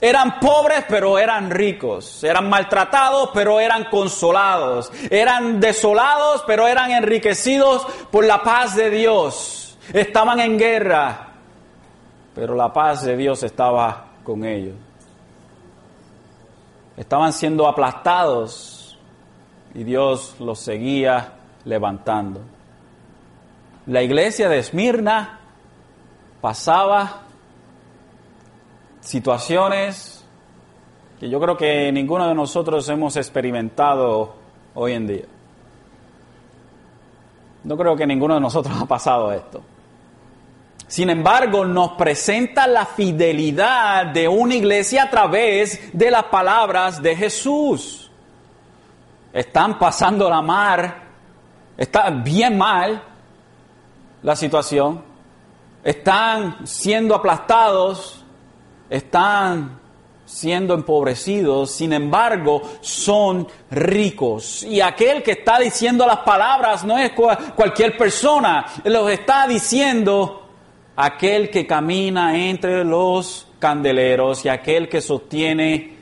[0.00, 2.22] Eran pobres, pero eran ricos.
[2.22, 4.92] Eran maltratados, pero eran consolados.
[5.10, 9.78] Eran desolados, pero eran enriquecidos por la paz de Dios.
[9.92, 11.28] Estaban en guerra,
[12.34, 14.74] pero la paz de Dios estaba con ellos.
[16.96, 18.98] Estaban siendo aplastados
[19.74, 21.32] y Dios los seguía
[21.64, 22.40] levantando.
[23.86, 25.40] La iglesia de Esmirna
[26.40, 27.25] pasaba
[29.06, 30.24] situaciones
[31.20, 34.34] que yo creo que ninguno de nosotros hemos experimentado
[34.74, 35.24] hoy en día.
[37.64, 39.62] No creo que ninguno de nosotros ha pasado esto.
[40.88, 47.16] Sin embargo, nos presenta la fidelidad de una iglesia a través de las palabras de
[47.16, 48.10] Jesús.
[49.32, 51.02] Están pasando la mar,
[51.76, 53.02] está bien mal
[54.22, 55.02] la situación,
[55.82, 58.15] están siendo aplastados,
[58.90, 59.78] están
[60.26, 64.64] siendo empobrecidos, sin embargo, son ricos.
[64.64, 70.42] Y aquel que está diciendo las palabras no es cualquier persona, los está diciendo
[70.96, 75.95] aquel que camina entre los candeleros y aquel que sostiene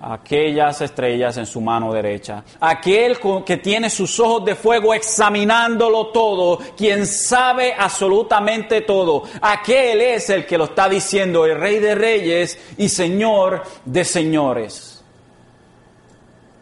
[0.00, 2.44] aquellas estrellas en su mano derecha.
[2.60, 9.24] Aquel que tiene sus ojos de fuego examinándolo todo, quien sabe absolutamente todo.
[9.40, 15.02] Aquel es el que lo está diciendo, el rey de reyes y señor de señores.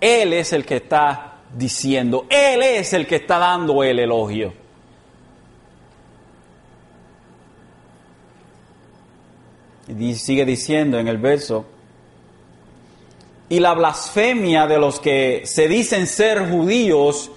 [0.01, 4.53] Él es el que está diciendo, Él es el que está dando el elogio.
[9.89, 11.65] Y sigue diciendo en el verso,
[13.49, 17.31] y la blasfemia de los que se dicen ser judíos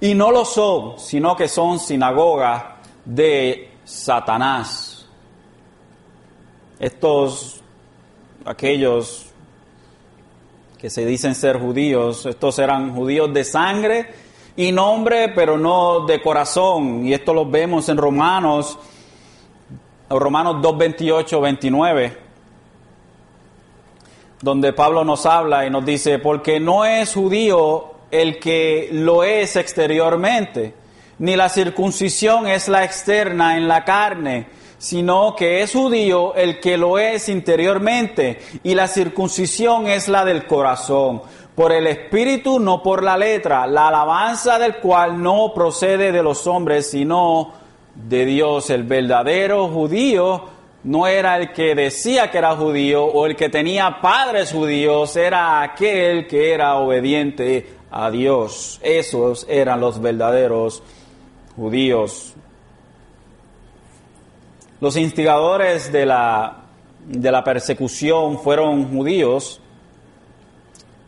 [0.00, 5.06] y no lo son, sino que son sinagoga de Satanás.
[6.78, 7.62] Estos,
[8.44, 9.26] aquellos
[10.78, 14.12] que se dicen ser judíos, estos eran judíos de sangre
[14.56, 17.06] y nombre, pero no de corazón.
[17.06, 18.78] Y esto lo vemos en Romanos,
[20.10, 22.23] Romanos 2, 28, 29
[24.44, 29.56] donde Pablo nos habla y nos dice, porque no es judío el que lo es
[29.56, 30.74] exteriormente,
[31.18, 36.76] ni la circuncisión es la externa en la carne, sino que es judío el que
[36.76, 41.22] lo es interiormente, y la circuncisión es la del corazón,
[41.54, 46.46] por el espíritu, no por la letra, la alabanza del cual no procede de los
[46.46, 47.50] hombres, sino
[47.94, 50.53] de Dios, el verdadero judío
[50.84, 55.62] no era el que decía que era judío o el que tenía padres judíos, era
[55.62, 58.80] aquel que era obediente a Dios.
[58.82, 60.82] Esos eran los verdaderos
[61.56, 62.34] judíos.
[64.80, 66.64] Los instigadores de la,
[67.06, 69.62] de la persecución fueron judíos.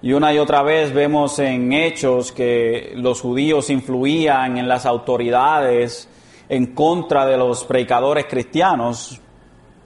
[0.01, 6.09] Y una y otra vez vemos en hechos que los judíos influían en las autoridades
[6.49, 9.21] en contra de los predicadores cristianos.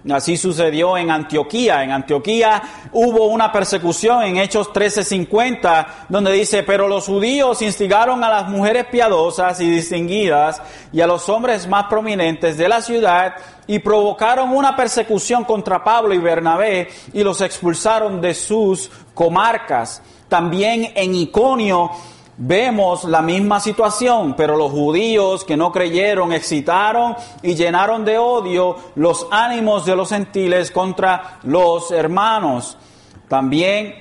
[0.08, 1.84] Así sucedió en Antioquía.
[1.84, 8.30] En Antioquía hubo una persecución en Hechos 13:50, donde dice, pero los judíos instigaron a
[8.30, 13.34] las mujeres piadosas y distinguidas y a los hombres más prominentes de la ciudad
[13.66, 20.02] y provocaron una persecución contra Pablo y Bernabé y los expulsaron de sus comarcas.
[20.28, 21.90] También en Iconio
[22.42, 28.76] Vemos la misma situación, pero los judíos que no creyeron excitaron y llenaron de odio
[28.94, 32.78] los ánimos de los gentiles contra los hermanos.
[33.28, 33.94] También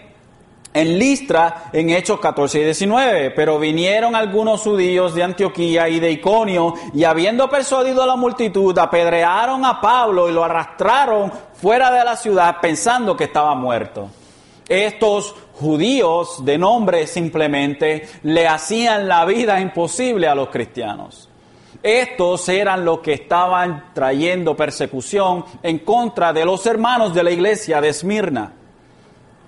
[0.74, 6.10] en Listra, en Hechos 14 y 19, pero vinieron algunos judíos de Antioquía y de
[6.12, 12.06] Iconio, y habiendo persuadido a la multitud, apedrearon a Pablo y lo arrastraron fuera de
[12.06, 14.10] la ciudad pensando que estaba muerto.
[14.70, 21.30] Estos judíos de nombre simplemente le hacían la vida imposible a los cristianos.
[21.84, 27.80] Estos eran los que estaban trayendo persecución en contra de los hermanos de la iglesia
[27.80, 28.54] de Esmirna.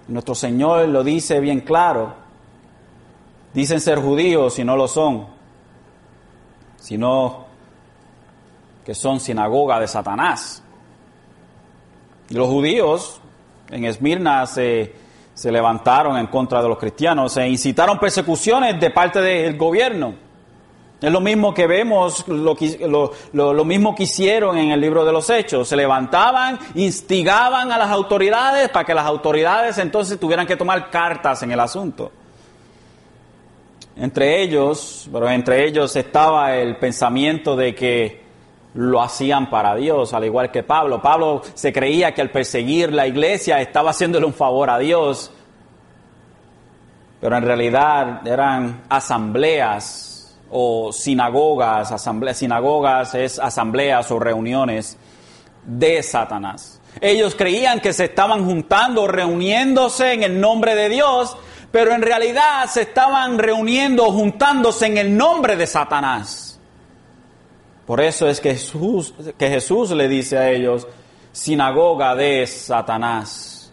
[0.07, 2.13] Nuestro Señor lo dice bien claro.
[3.53, 5.27] Dicen ser judíos y no lo son,
[6.77, 7.45] sino
[8.85, 10.63] que son sinagoga de Satanás.
[12.29, 13.19] Y los judíos
[13.69, 15.00] en Esmirna se
[15.41, 20.13] se levantaron en contra de los cristianos e incitaron persecuciones de parte del gobierno.
[21.01, 22.55] Es lo mismo que vemos, lo,
[23.33, 25.67] lo, lo, mismo que hicieron en el libro de los Hechos.
[25.67, 31.41] Se levantaban, instigaban a las autoridades para que las autoridades entonces tuvieran que tomar cartas
[31.41, 32.11] en el asunto.
[33.95, 38.20] Entre ellos, pero entre ellos estaba el pensamiento de que
[38.73, 41.01] lo hacían para Dios, al igual que Pablo.
[41.01, 45.31] Pablo se creía que al perseguir la iglesia estaba haciéndole un favor a Dios,
[47.19, 54.97] pero en realidad eran asambleas o sinagogas, asambleas, sinagogas es asambleas o reuniones
[55.65, 56.81] de Satanás.
[56.99, 61.37] Ellos creían que se estaban juntando, reuniéndose en el nombre de Dios,
[61.71, 66.50] pero en realidad se estaban reuniendo, juntándose en el nombre de Satanás.
[67.85, 70.87] Por eso es que Jesús, le dice a ellos,
[71.31, 73.71] sinagoga de Satanás.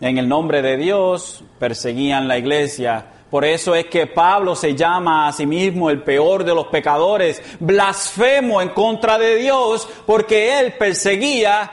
[0.00, 5.28] En el nombre de Dios perseguían la iglesia, por eso es que Pablo se llama
[5.28, 10.72] a sí mismo el peor de los pecadores, blasfemo en contra de Dios, porque él
[10.72, 11.70] perseguía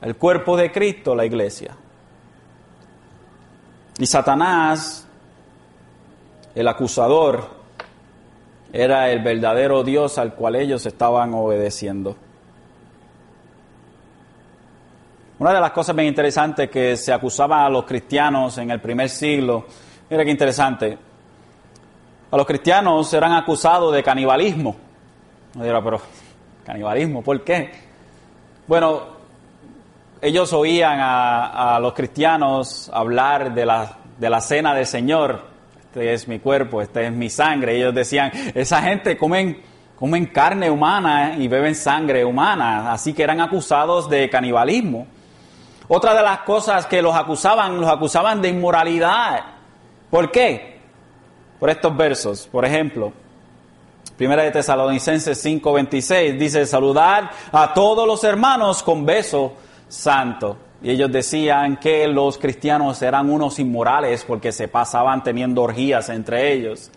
[0.00, 1.76] el cuerpo de Cristo, la iglesia.
[3.98, 5.06] Y Satanás,
[6.54, 7.59] el acusador,
[8.72, 12.16] era el verdadero Dios al cual ellos estaban obedeciendo.
[15.38, 19.08] Una de las cosas bien interesantes que se acusaba a los cristianos en el primer
[19.08, 19.64] siglo
[20.10, 20.98] Mira qué interesante.
[22.32, 24.74] A los cristianos eran acusados de canibalismo.
[25.54, 26.00] Dirá, pero
[26.64, 27.70] canibalismo, ¿por qué?
[28.66, 29.02] Bueno,
[30.20, 35.49] ellos oían a, los cristianos hablar de la, de la cena del Señor.
[35.90, 37.76] Este es mi cuerpo, este es mi sangre.
[37.76, 39.60] Ellos decían, esa gente comen,
[39.98, 42.92] comen carne humana y beben sangre humana.
[42.92, 45.08] Así que eran acusados de canibalismo.
[45.88, 49.40] Otra de las cosas que los acusaban, los acusaban de inmoralidad.
[50.08, 50.78] ¿Por qué?
[51.58, 52.46] Por estos versos.
[52.46, 53.12] Por ejemplo,
[54.16, 59.54] Primera de Tesalonicenses 5:26 dice, saludar a todos los hermanos con beso
[59.88, 60.56] santo.
[60.82, 66.52] Y ellos decían que los cristianos eran unos inmorales porque se pasaban teniendo orgías entre
[66.52, 66.90] ellos.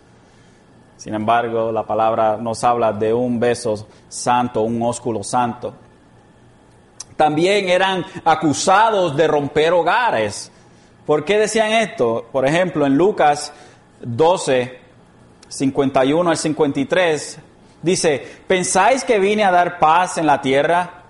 [0.96, 5.74] Sin embargo, la palabra nos habla de un beso santo, un ósculo santo.
[7.16, 10.50] También eran acusados de romper hogares.
[11.04, 12.26] ¿Por qué decían esto?
[12.32, 13.52] Por ejemplo, en Lucas
[14.00, 14.78] 12,
[15.48, 17.38] 51 al 53,
[17.82, 21.02] dice, ¿pensáis que vine a dar paz en la tierra?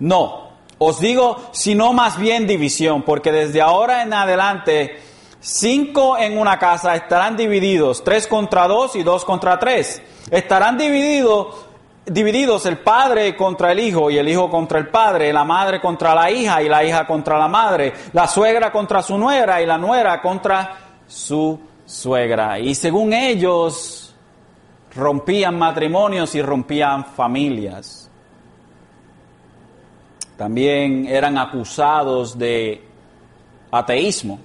[0.00, 0.49] No,
[0.82, 4.98] os digo, sino más bien división, porque desde ahora en adelante,
[5.38, 10.00] cinco en una casa estarán divididos, tres contra dos y dos contra tres.
[10.30, 11.66] Estarán divididos
[12.06, 16.14] divididos el padre contra el hijo y el hijo contra el padre, la madre contra
[16.14, 19.76] la hija y la hija contra la madre, la suegra contra su nuera y la
[19.76, 22.58] nuera contra su suegra.
[22.58, 24.14] Y según ellos,
[24.96, 28.09] rompían matrimonios y rompían familias.
[30.40, 32.82] También eran acusados de
[33.70, 34.40] ateísmo.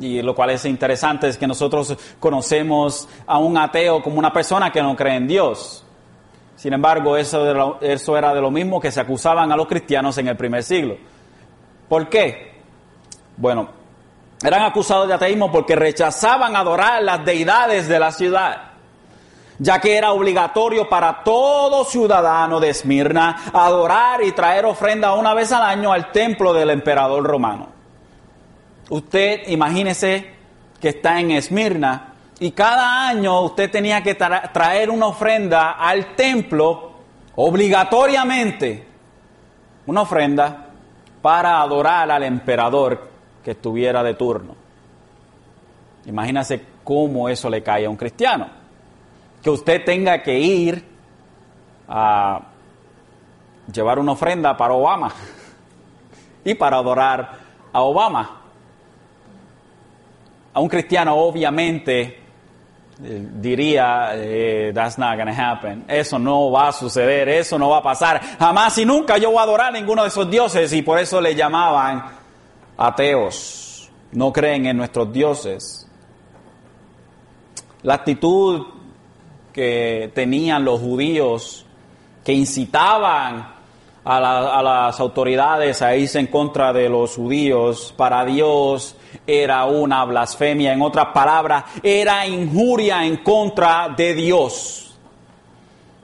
[0.00, 4.72] Y lo cual es interesante es que nosotros conocemos a un ateo como una persona
[4.72, 5.84] que no cree en Dios.
[6.56, 10.26] Sin embargo, eso, eso era de lo mismo que se acusaban a los cristianos en
[10.26, 10.96] el primer siglo.
[11.88, 12.54] ¿Por qué?
[13.36, 13.68] Bueno,
[14.42, 18.72] eran acusados de ateísmo porque rechazaban adorar las deidades de la ciudad,
[19.58, 25.52] ya que era obligatorio para todo ciudadano de Esmirna adorar y traer ofrenda una vez
[25.52, 27.68] al año al templo del emperador romano.
[28.90, 30.34] Usted imagínese
[30.80, 36.92] que está en Esmirna y cada año usted tenía que traer una ofrenda al templo
[37.36, 38.86] obligatoriamente,
[39.86, 40.66] una ofrenda
[41.22, 43.08] para adorar al emperador
[43.42, 44.54] que estuviera de turno.
[46.06, 48.63] Imagínese cómo eso le cae a un cristiano.
[49.44, 50.84] Que usted tenga que ir
[51.86, 52.40] a
[53.72, 55.12] llevar una ofrenda para Obama
[56.44, 57.38] y para adorar
[57.72, 58.40] a Obama.
[60.52, 62.24] A un cristiano obviamente
[63.02, 65.84] eh, diría, eh, that's not gonna happen.
[65.88, 68.20] Eso no va a suceder, eso no va a pasar.
[68.38, 71.20] Jamás y nunca yo voy a adorar a ninguno de esos dioses y por eso
[71.20, 72.04] le llamaban
[72.76, 73.90] ateos.
[74.12, 75.88] No creen en nuestros dioses.
[77.82, 78.64] La actitud
[79.54, 81.64] que tenían los judíos,
[82.22, 83.54] que incitaban
[84.04, 88.96] a, las autoridades a irse en contra de los judíos, para Dios
[89.26, 94.96] era una blasfemia, en otras palabras, era injuria en contra de Dios.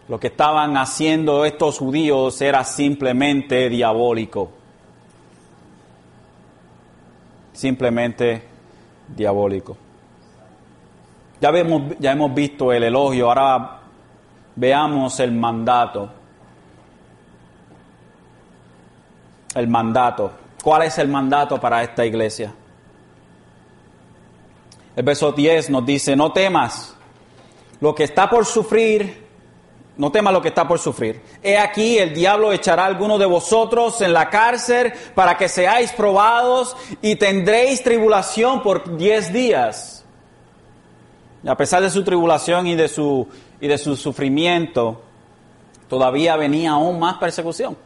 [0.08, 4.52] Lo que estaban haciendo estos judíos era simplemente diabólico.
[7.60, 8.42] simplemente
[9.06, 9.76] diabólico.
[11.40, 13.80] Ya, vemos, ya hemos visto el elogio, ahora
[14.56, 16.10] veamos el mandato.
[19.54, 20.32] El mandato.
[20.62, 22.52] ¿Cuál es el mandato para esta iglesia?
[24.94, 26.94] El verso 10 nos dice, no temas
[27.80, 29.26] lo que está por sufrir,
[29.96, 31.22] no temas lo que está por sufrir.
[31.42, 35.92] He aquí el diablo echará a alguno de vosotros en la cárcel para que seáis
[35.92, 39.99] probados y tendréis tribulación por diez días.
[41.46, 43.26] A pesar de su tribulación y de su,
[43.60, 45.00] y de su sufrimiento,
[45.88, 47.76] todavía venía aún más persecución.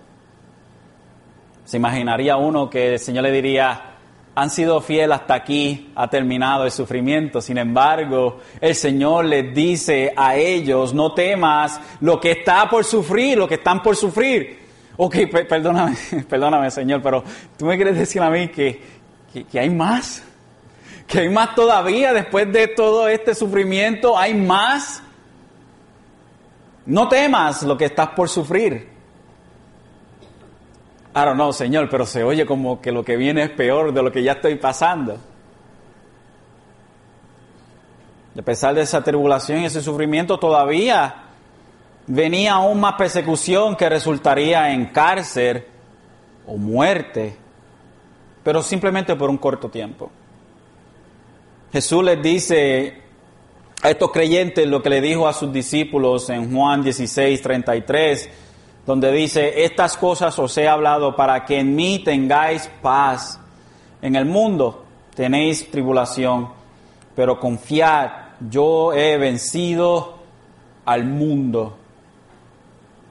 [1.64, 3.94] Se imaginaría uno que el Señor le diría,
[4.34, 7.40] han sido fieles hasta aquí, ha terminado el sufrimiento.
[7.40, 13.38] Sin embargo, el Señor les dice a ellos, no temas lo que está por sufrir,
[13.38, 14.64] lo que están por sufrir.
[14.96, 15.16] Ok,
[15.48, 15.96] perdóname,
[16.28, 17.22] perdóname Señor, pero
[17.56, 18.80] tú me quieres decir a mí que,
[19.50, 20.24] que hay más,
[21.06, 25.02] que hay más todavía después de todo este sufrimiento, hay más.
[26.86, 28.88] No temas lo que estás por sufrir.
[31.14, 34.10] Don't know, Señor, pero se oye como que lo que viene es peor de lo
[34.10, 35.18] que ya estoy pasando.
[38.36, 41.22] a pesar de esa tribulación y ese sufrimiento, todavía
[42.08, 45.64] venía aún más persecución que resultaría en cárcel
[46.44, 47.36] o muerte,
[48.42, 50.10] pero simplemente por un corto tiempo.
[51.74, 53.02] Jesús les dice
[53.82, 58.30] a estos creyentes lo que le dijo a sus discípulos en Juan 16, 33
[58.86, 63.40] donde dice, estas cosas os he hablado para que en mí tengáis paz.
[64.00, 64.84] En el mundo
[65.16, 66.48] tenéis tribulación,
[67.16, 68.08] pero confiad,
[68.48, 70.18] yo he vencido
[70.84, 71.76] al mundo.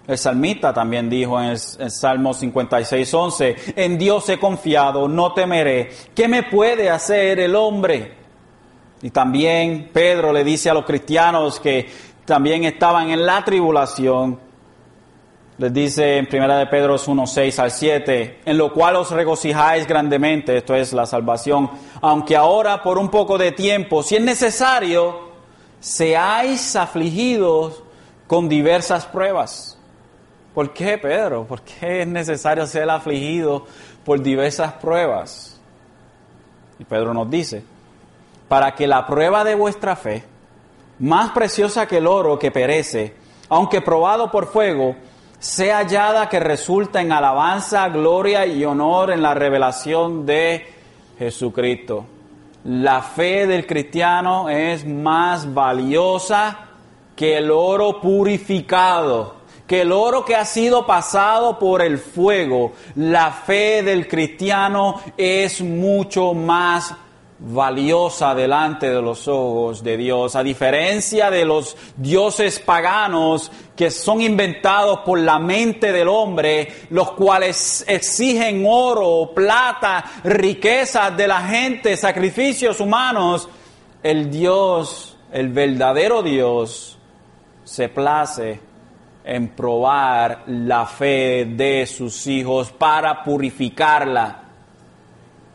[0.08, 5.92] El salmista también dijo en el, Salmo 56, 11, en Dios he confiado, no temeré.
[6.16, 8.23] ¿Qué me puede hacer el hombre?
[9.04, 11.88] Y también Pedro le dice a los cristianos que
[12.24, 14.40] también estaban en la tribulación,
[15.58, 19.86] les dice en 1 de Pedro 1, 6 al 7, en lo cual os regocijáis
[19.86, 21.70] grandemente, esto es la salvación,
[22.02, 25.34] aunque ahora por un poco de tiempo, si es necesario,
[25.82, 27.84] seáis afligidos
[28.26, 29.78] con diversas pruebas.
[30.54, 31.46] ¿Por qué, Pedro?
[31.46, 33.66] ¿Por qué es necesario ser afligido
[34.06, 35.60] por diversas pruebas?
[36.80, 37.64] Y Pedro nos dice,
[38.54, 40.24] para que la prueba de vuestra fe,
[41.00, 43.16] más preciosa que el oro que perece,
[43.50, 44.96] aunque probado por fuego,
[45.40, 50.68] sea hallada que resulta en alabanza, gloria y honor en la revelación de
[51.18, 52.06] Jesucristo.
[52.66, 56.60] La fe del cristiano es más valiosa
[57.16, 62.74] que el oro purificado, que el oro que ha sido pasado por el fuego.
[62.98, 66.94] La fe del cristiano es mucho más
[67.46, 74.22] valiosa delante de los ojos de Dios, a diferencia de los dioses paganos que son
[74.22, 81.98] inventados por la mente del hombre, los cuales exigen oro, plata, riquezas de la gente,
[81.98, 83.50] sacrificios humanos,
[84.02, 86.98] el Dios, el verdadero Dios,
[87.64, 88.60] se place
[89.26, 94.44] en probar la fe de sus hijos para purificarla.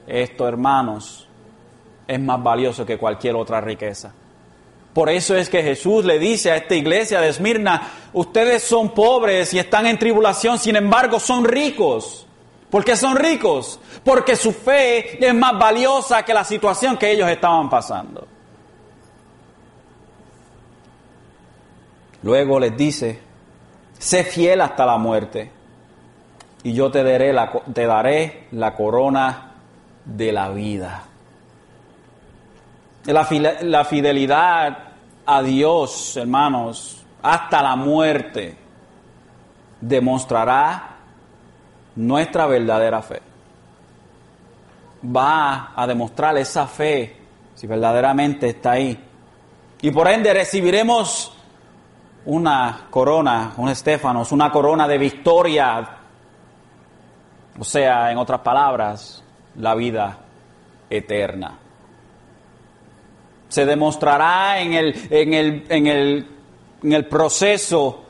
[0.07, 1.28] Esto, hermanos,
[2.09, 4.13] es más valioso que cualquier otra riqueza.
[4.95, 7.83] Por eso es que Jesús le dice a esta iglesia de Esmirna,
[8.15, 12.27] ustedes son pobres y están en tribulación, sin embargo son ricos.
[12.71, 13.79] ¿Por qué son ricos?
[14.03, 18.27] Porque su fe es más valiosa que la situación que ellos estaban pasando.
[22.23, 23.21] Luego les dice,
[23.99, 25.51] sé fiel hasta la muerte
[26.63, 29.53] y yo te daré la, te daré la corona
[30.05, 31.08] de la vida.
[33.09, 34.79] La, fidelidad
[35.25, 38.55] a Dios, hermanos, hasta la muerte,
[39.81, 40.97] demostrará
[41.97, 43.23] nuestra verdadera fe.
[45.03, 47.17] Va a demostrar esa fe
[47.55, 49.03] si verdaderamente está ahí.
[49.81, 51.33] Y por ende recibiremos
[52.27, 55.89] una corona, un estéfanos, una corona de victoria.
[57.59, 59.25] O sea, en otras palabras,
[59.57, 60.19] la vida
[60.91, 61.61] eterna
[63.49, 66.29] se demostrará en el, en el, en el,
[66.83, 68.05] en el proceso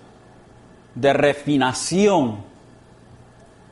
[0.95, 2.45] de refinación.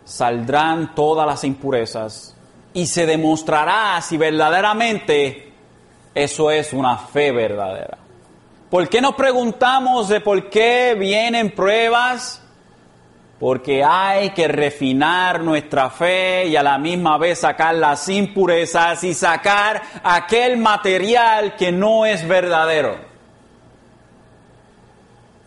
[0.04, 2.36] Saldrán todas las impurezas
[2.72, 5.52] y se demostrará si verdaderamente
[6.14, 7.98] eso es una fe verdadera.
[8.70, 12.42] ¿Por qué nos preguntamos de por qué vienen pruebas?
[13.38, 19.12] Porque hay que refinar nuestra fe y a la misma vez sacar las impurezas y
[19.12, 22.96] sacar aquel material que no es verdadero.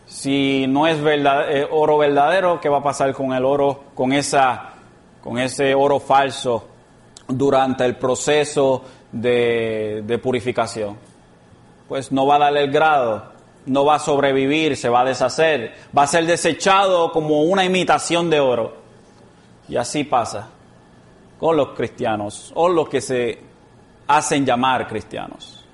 [0.06, 4.70] Si no es eh, oro verdadero, ¿qué va a pasar con el oro, con, esa,
[5.20, 6.68] con ese oro falso
[7.26, 10.96] durante el proceso de, de purificación?
[11.88, 15.74] Pues no va a darle el grado no va a sobrevivir, se va a deshacer,
[15.96, 18.76] va a ser desechado como una imitación de oro.
[19.68, 20.48] Y así pasa
[21.38, 23.38] con los cristianos o los que se
[24.08, 25.64] hacen llamar cristianos.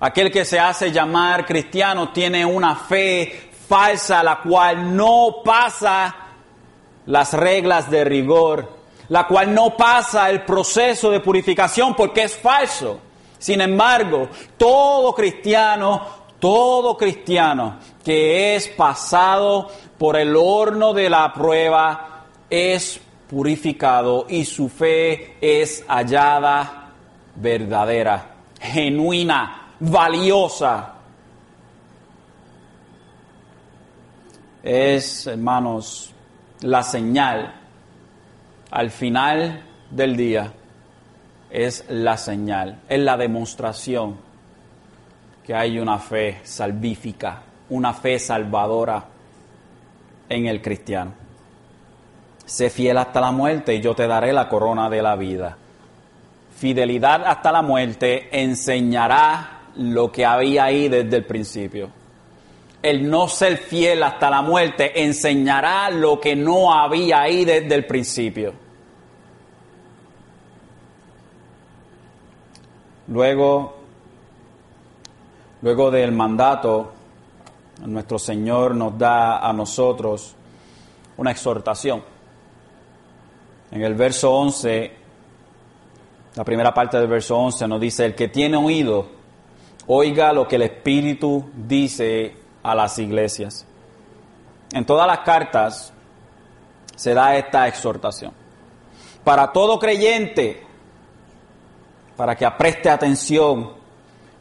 [0.00, 6.16] Aquel que se hace llamar cristiano tiene una fe falsa, la cual no pasa
[7.06, 13.00] las reglas de rigor, la cual no pasa el proceso de purificación porque es falso.
[13.38, 19.68] Sin embargo, todo cristiano todo cristiano que es pasado
[19.98, 26.92] por el horno de la prueba es purificado y su fe es hallada
[27.36, 30.94] verdadera, genuina, valiosa.
[34.62, 36.12] Es, hermanos,
[36.62, 37.54] la señal
[38.70, 40.52] al final del día.
[41.50, 44.29] Es la señal, es la demostración
[45.50, 49.02] que hay una fe salvífica, una fe salvadora
[50.28, 51.12] en el cristiano.
[52.44, 55.56] Sé fiel hasta la muerte y yo te daré la corona de la vida.
[56.56, 61.90] Fidelidad hasta la muerte enseñará lo que había ahí desde el principio.
[62.80, 67.86] El no ser fiel hasta la muerte enseñará lo que no había ahí desde el
[67.86, 68.54] principio.
[73.08, 73.79] Luego
[75.62, 76.90] Luego del mandato,
[77.84, 80.34] nuestro Señor nos da a nosotros
[81.18, 82.02] una exhortación.
[83.70, 84.92] En el verso 11,
[86.34, 89.06] la primera parte del verso 11 nos dice, el que tiene oído,
[89.86, 93.66] oiga lo que el Espíritu dice a las iglesias.
[94.72, 95.92] En todas las cartas
[96.96, 98.32] se da esta exhortación.
[99.24, 100.62] Para todo creyente,
[102.16, 103.79] para que preste atención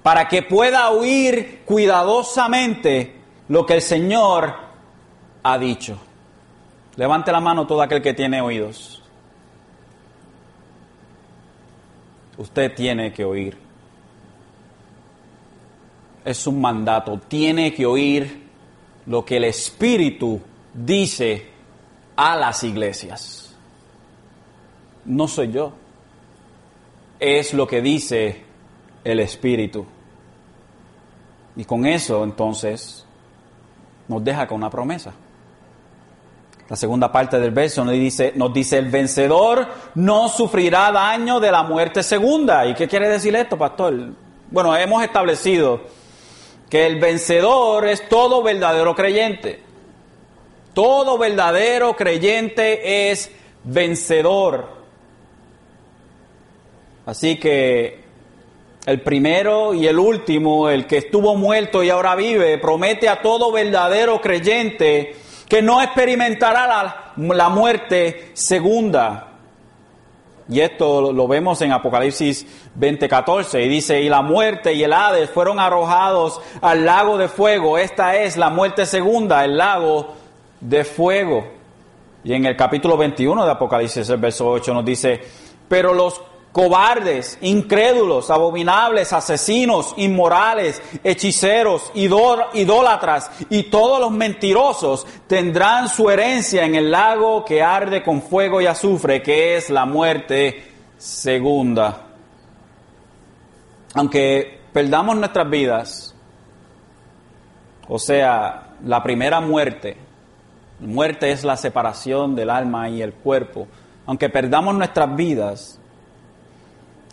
[0.03, 3.15] para que pueda oír cuidadosamente
[3.47, 4.55] lo que el Señor
[5.43, 5.97] ha dicho.
[6.95, 9.01] Levante la mano todo aquel que tiene oídos.
[12.37, 13.57] Usted tiene que oír.
[16.23, 17.19] Es un mandato.
[17.27, 18.47] Tiene que oír
[19.05, 20.39] lo que el Espíritu
[20.73, 21.47] dice
[22.15, 23.55] a las iglesias.
[25.05, 25.73] No soy yo.
[27.19, 28.48] Es lo que dice
[29.03, 29.85] el Espíritu.
[31.55, 33.05] Y con eso entonces
[34.07, 35.13] nos deja con una promesa.
[36.69, 41.51] La segunda parte del verso nos dice, nos dice, el vencedor no sufrirá daño de
[41.51, 42.65] la muerte segunda.
[42.67, 44.11] ¿Y qué quiere decir esto, pastor?
[44.51, 45.81] Bueno, hemos establecido
[46.69, 49.61] que el vencedor es todo verdadero creyente.
[50.75, 53.31] Todo verdadero creyente es
[53.63, 54.69] vencedor.
[57.07, 58.03] Así que
[58.89, 63.51] el primero y el último, el que estuvo muerto y ahora vive, promete a todo
[63.51, 65.15] verdadero creyente
[65.47, 69.27] que no experimentará la, muerte segunda.
[70.49, 72.47] Y esto lo vemos en Apocalipsis
[72.79, 77.77] 20:14 y dice, y la muerte y el Hades fueron arrojados al lago de fuego.
[77.77, 80.15] Esta es la muerte segunda, el lago
[80.59, 81.45] de fuego.
[82.23, 85.21] Y en el capítulo 21 de Apocalipsis, el verso 8 nos dice,
[85.67, 86.19] pero los
[86.51, 96.75] cobardes, incrédulos, abominables, asesinos, inmorales, hechiceros, idólatras y todos los mentirosos tendrán su herencia en
[96.75, 100.63] el lago que arde con fuego y azufre, que es la muerte
[100.97, 102.07] segunda.
[103.93, 106.15] Aunque perdamos nuestras vidas,
[107.87, 109.97] o sea, la primera muerte,
[110.79, 113.67] muerte es la separación del alma y el cuerpo,
[114.05, 115.79] aunque perdamos nuestras vidas,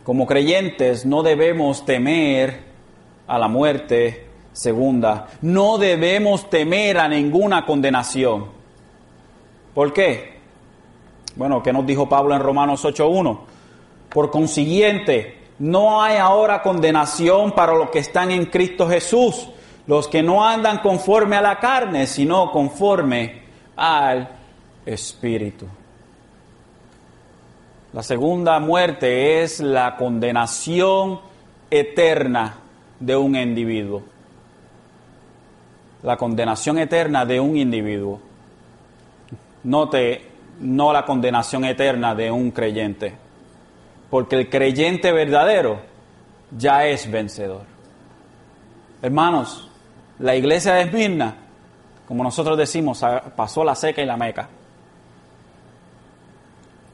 [0.07, 2.61] como creyentes no debemos temer
[3.27, 5.27] a la muerte segunda.
[5.43, 8.47] No debemos temer a ninguna condenación.
[9.75, 10.39] ¿Por qué?
[11.35, 13.37] Bueno, ¿qué nos dijo Pablo en Romanos 8.1?
[14.09, 19.49] Por consiguiente, no hay ahora condenación para los que están en Cristo Jesús,
[19.89, 23.43] los que no andan conforme a la carne, sino conforme
[23.75, 24.29] al
[24.87, 25.67] Espíritu.
[27.97, 31.19] La segunda muerte es la condenación
[31.71, 32.57] eterna
[33.01, 34.03] de un individuo.
[36.03, 38.21] La condenación eterna de un individuo.
[39.65, 40.21] Note,
[40.61, 43.15] no la condenación eterna de un creyente,
[44.11, 45.81] porque el creyente verdadero
[46.51, 47.63] ya es vencedor.
[49.01, 49.71] Hermanos,
[50.19, 51.35] la iglesia de Esmirna,
[52.07, 53.03] como nosotros decimos,
[53.35, 54.51] pasó la seca y la meca,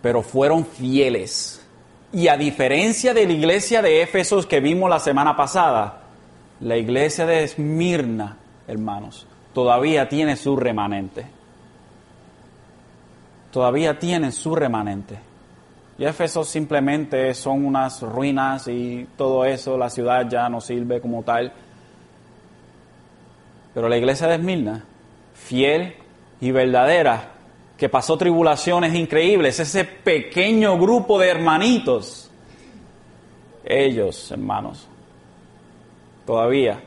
[0.03, 1.65] pero fueron fieles.
[2.13, 6.03] Y a diferencia de la iglesia de Éfesos que vimos la semana pasada,
[6.61, 8.37] la iglesia de Esmirna,
[8.67, 11.25] hermanos, todavía tiene su remanente.
[13.51, 15.19] Todavía tiene su remanente.
[15.99, 21.23] Y Éfeso simplemente son unas ruinas y todo eso, la ciudad ya no sirve como
[21.23, 21.53] tal.
[23.73, 24.85] Pero la iglesia de Esmirna,
[25.35, 25.95] fiel
[26.41, 27.33] y verdadera,
[27.83, 32.30] que pasó tribulaciones increíbles, ese pequeño grupo de hermanitos,
[33.64, 34.87] ellos, hermanos,
[36.24, 36.80] todavía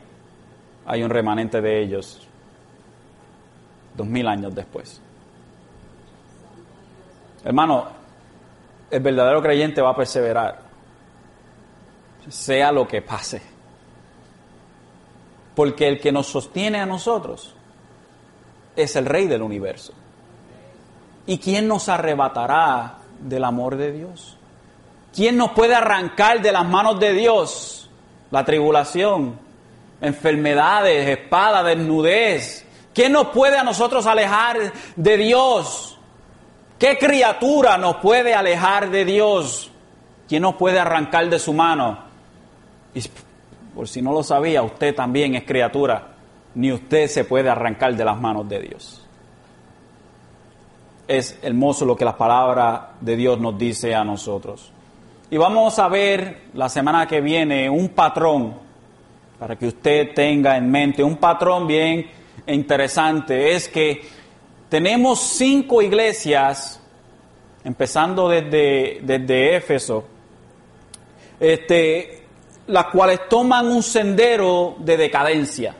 [0.85, 2.25] hay un remanente de ellos
[3.93, 5.01] dos mil años después.
[7.43, 7.89] Hermano,
[8.89, 10.61] el verdadero creyente va a perseverar,
[12.29, 13.41] sea lo que pase.
[15.55, 17.53] Porque el que nos sostiene a nosotros
[18.77, 19.93] es el Rey del universo.
[21.27, 24.37] ¿Y quién nos arrebatará del amor de Dios?
[25.13, 27.89] ¿Quién nos puede arrancar de las manos de Dios?
[28.31, 29.39] La tribulación,
[30.01, 32.65] enfermedades, espada, desnudez.
[32.93, 35.97] ¿Quién nos puede a nosotros alejar de Dios?
[36.77, 39.71] ¿Qué criatura nos puede alejar de Dios?
[40.27, 41.97] ¿Quién nos puede arrancar de su mano?
[42.93, 43.01] Y
[43.73, 46.09] por si no lo sabía, usted también es criatura.
[46.55, 49.04] Ni usted se puede arrancar de las manos de Dios.
[51.07, 54.71] Es hermoso lo que la palabra de Dios nos dice a nosotros.
[55.29, 58.55] Y vamos a ver la semana que viene un patrón,
[59.39, 62.09] para que usted tenga en mente, un patrón bien
[62.47, 63.53] interesante.
[63.53, 64.01] Es que
[64.69, 66.79] tenemos cinco iglesias,
[67.63, 70.05] empezando desde, desde Éfeso,
[71.39, 72.23] este,
[72.67, 75.75] las cuales toman un sendero de decadencia.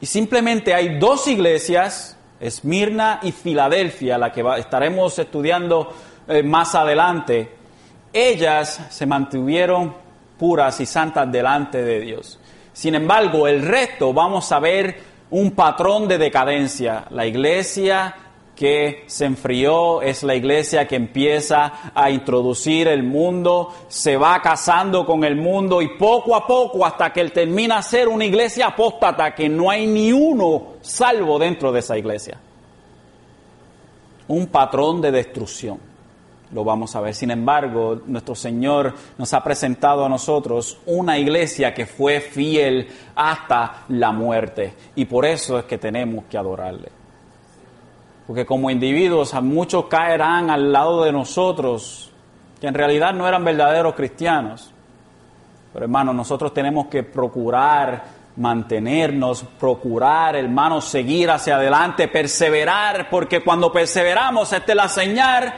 [0.00, 5.94] Y simplemente hay dos iglesias, Esmirna y Filadelfia, la que estaremos estudiando
[6.26, 7.54] eh, más adelante.
[8.12, 9.94] Ellas se mantuvieron
[10.38, 12.38] puras y santas delante de Dios.
[12.72, 14.98] Sin embargo, el resto vamos a ver
[15.30, 17.06] un patrón de decadencia.
[17.10, 18.14] La iglesia
[18.54, 25.04] que se enfrió es la iglesia que empieza a introducir el mundo, se va casando
[25.04, 28.68] con el mundo y poco a poco hasta que él termina a ser una iglesia
[28.68, 32.38] apóstata que no hay ni uno salvo dentro de esa iglesia.
[34.28, 35.94] Un patrón de destrucción
[36.54, 37.14] lo vamos a ver.
[37.14, 42.86] Sin embargo, nuestro Señor nos ha presentado a nosotros una iglesia que fue fiel
[43.16, 44.72] hasta la muerte.
[44.94, 47.03] Y por eso es que tenemos que adorarle.
[48.26, 52.10] Porque como individuos, muchos caerán al lado de nosotros,
[52.60, 54.72] que en realidad no eran verdaderos cristianos.
[55.72, 58.04] Pero hermanos, nosotros tenemos que procurar
[58.36, 65.54] mantenernos, procurar, hermanos, seguir hacia adelante, perseverar, porque cuando perseveramos, esta es la señal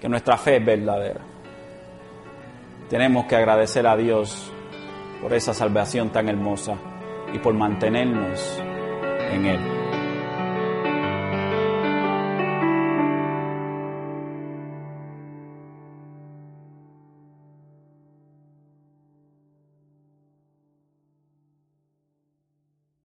[0.00, 1.20] que nuestra fe es verdadera.
[2.90, 4.52] Tenemos que agradecer a Dios
[5.22, 6.74] por esa salvación tan hermosa
[7.32, 8.60] y por mantenernos
[9.30, 9.81] en Él.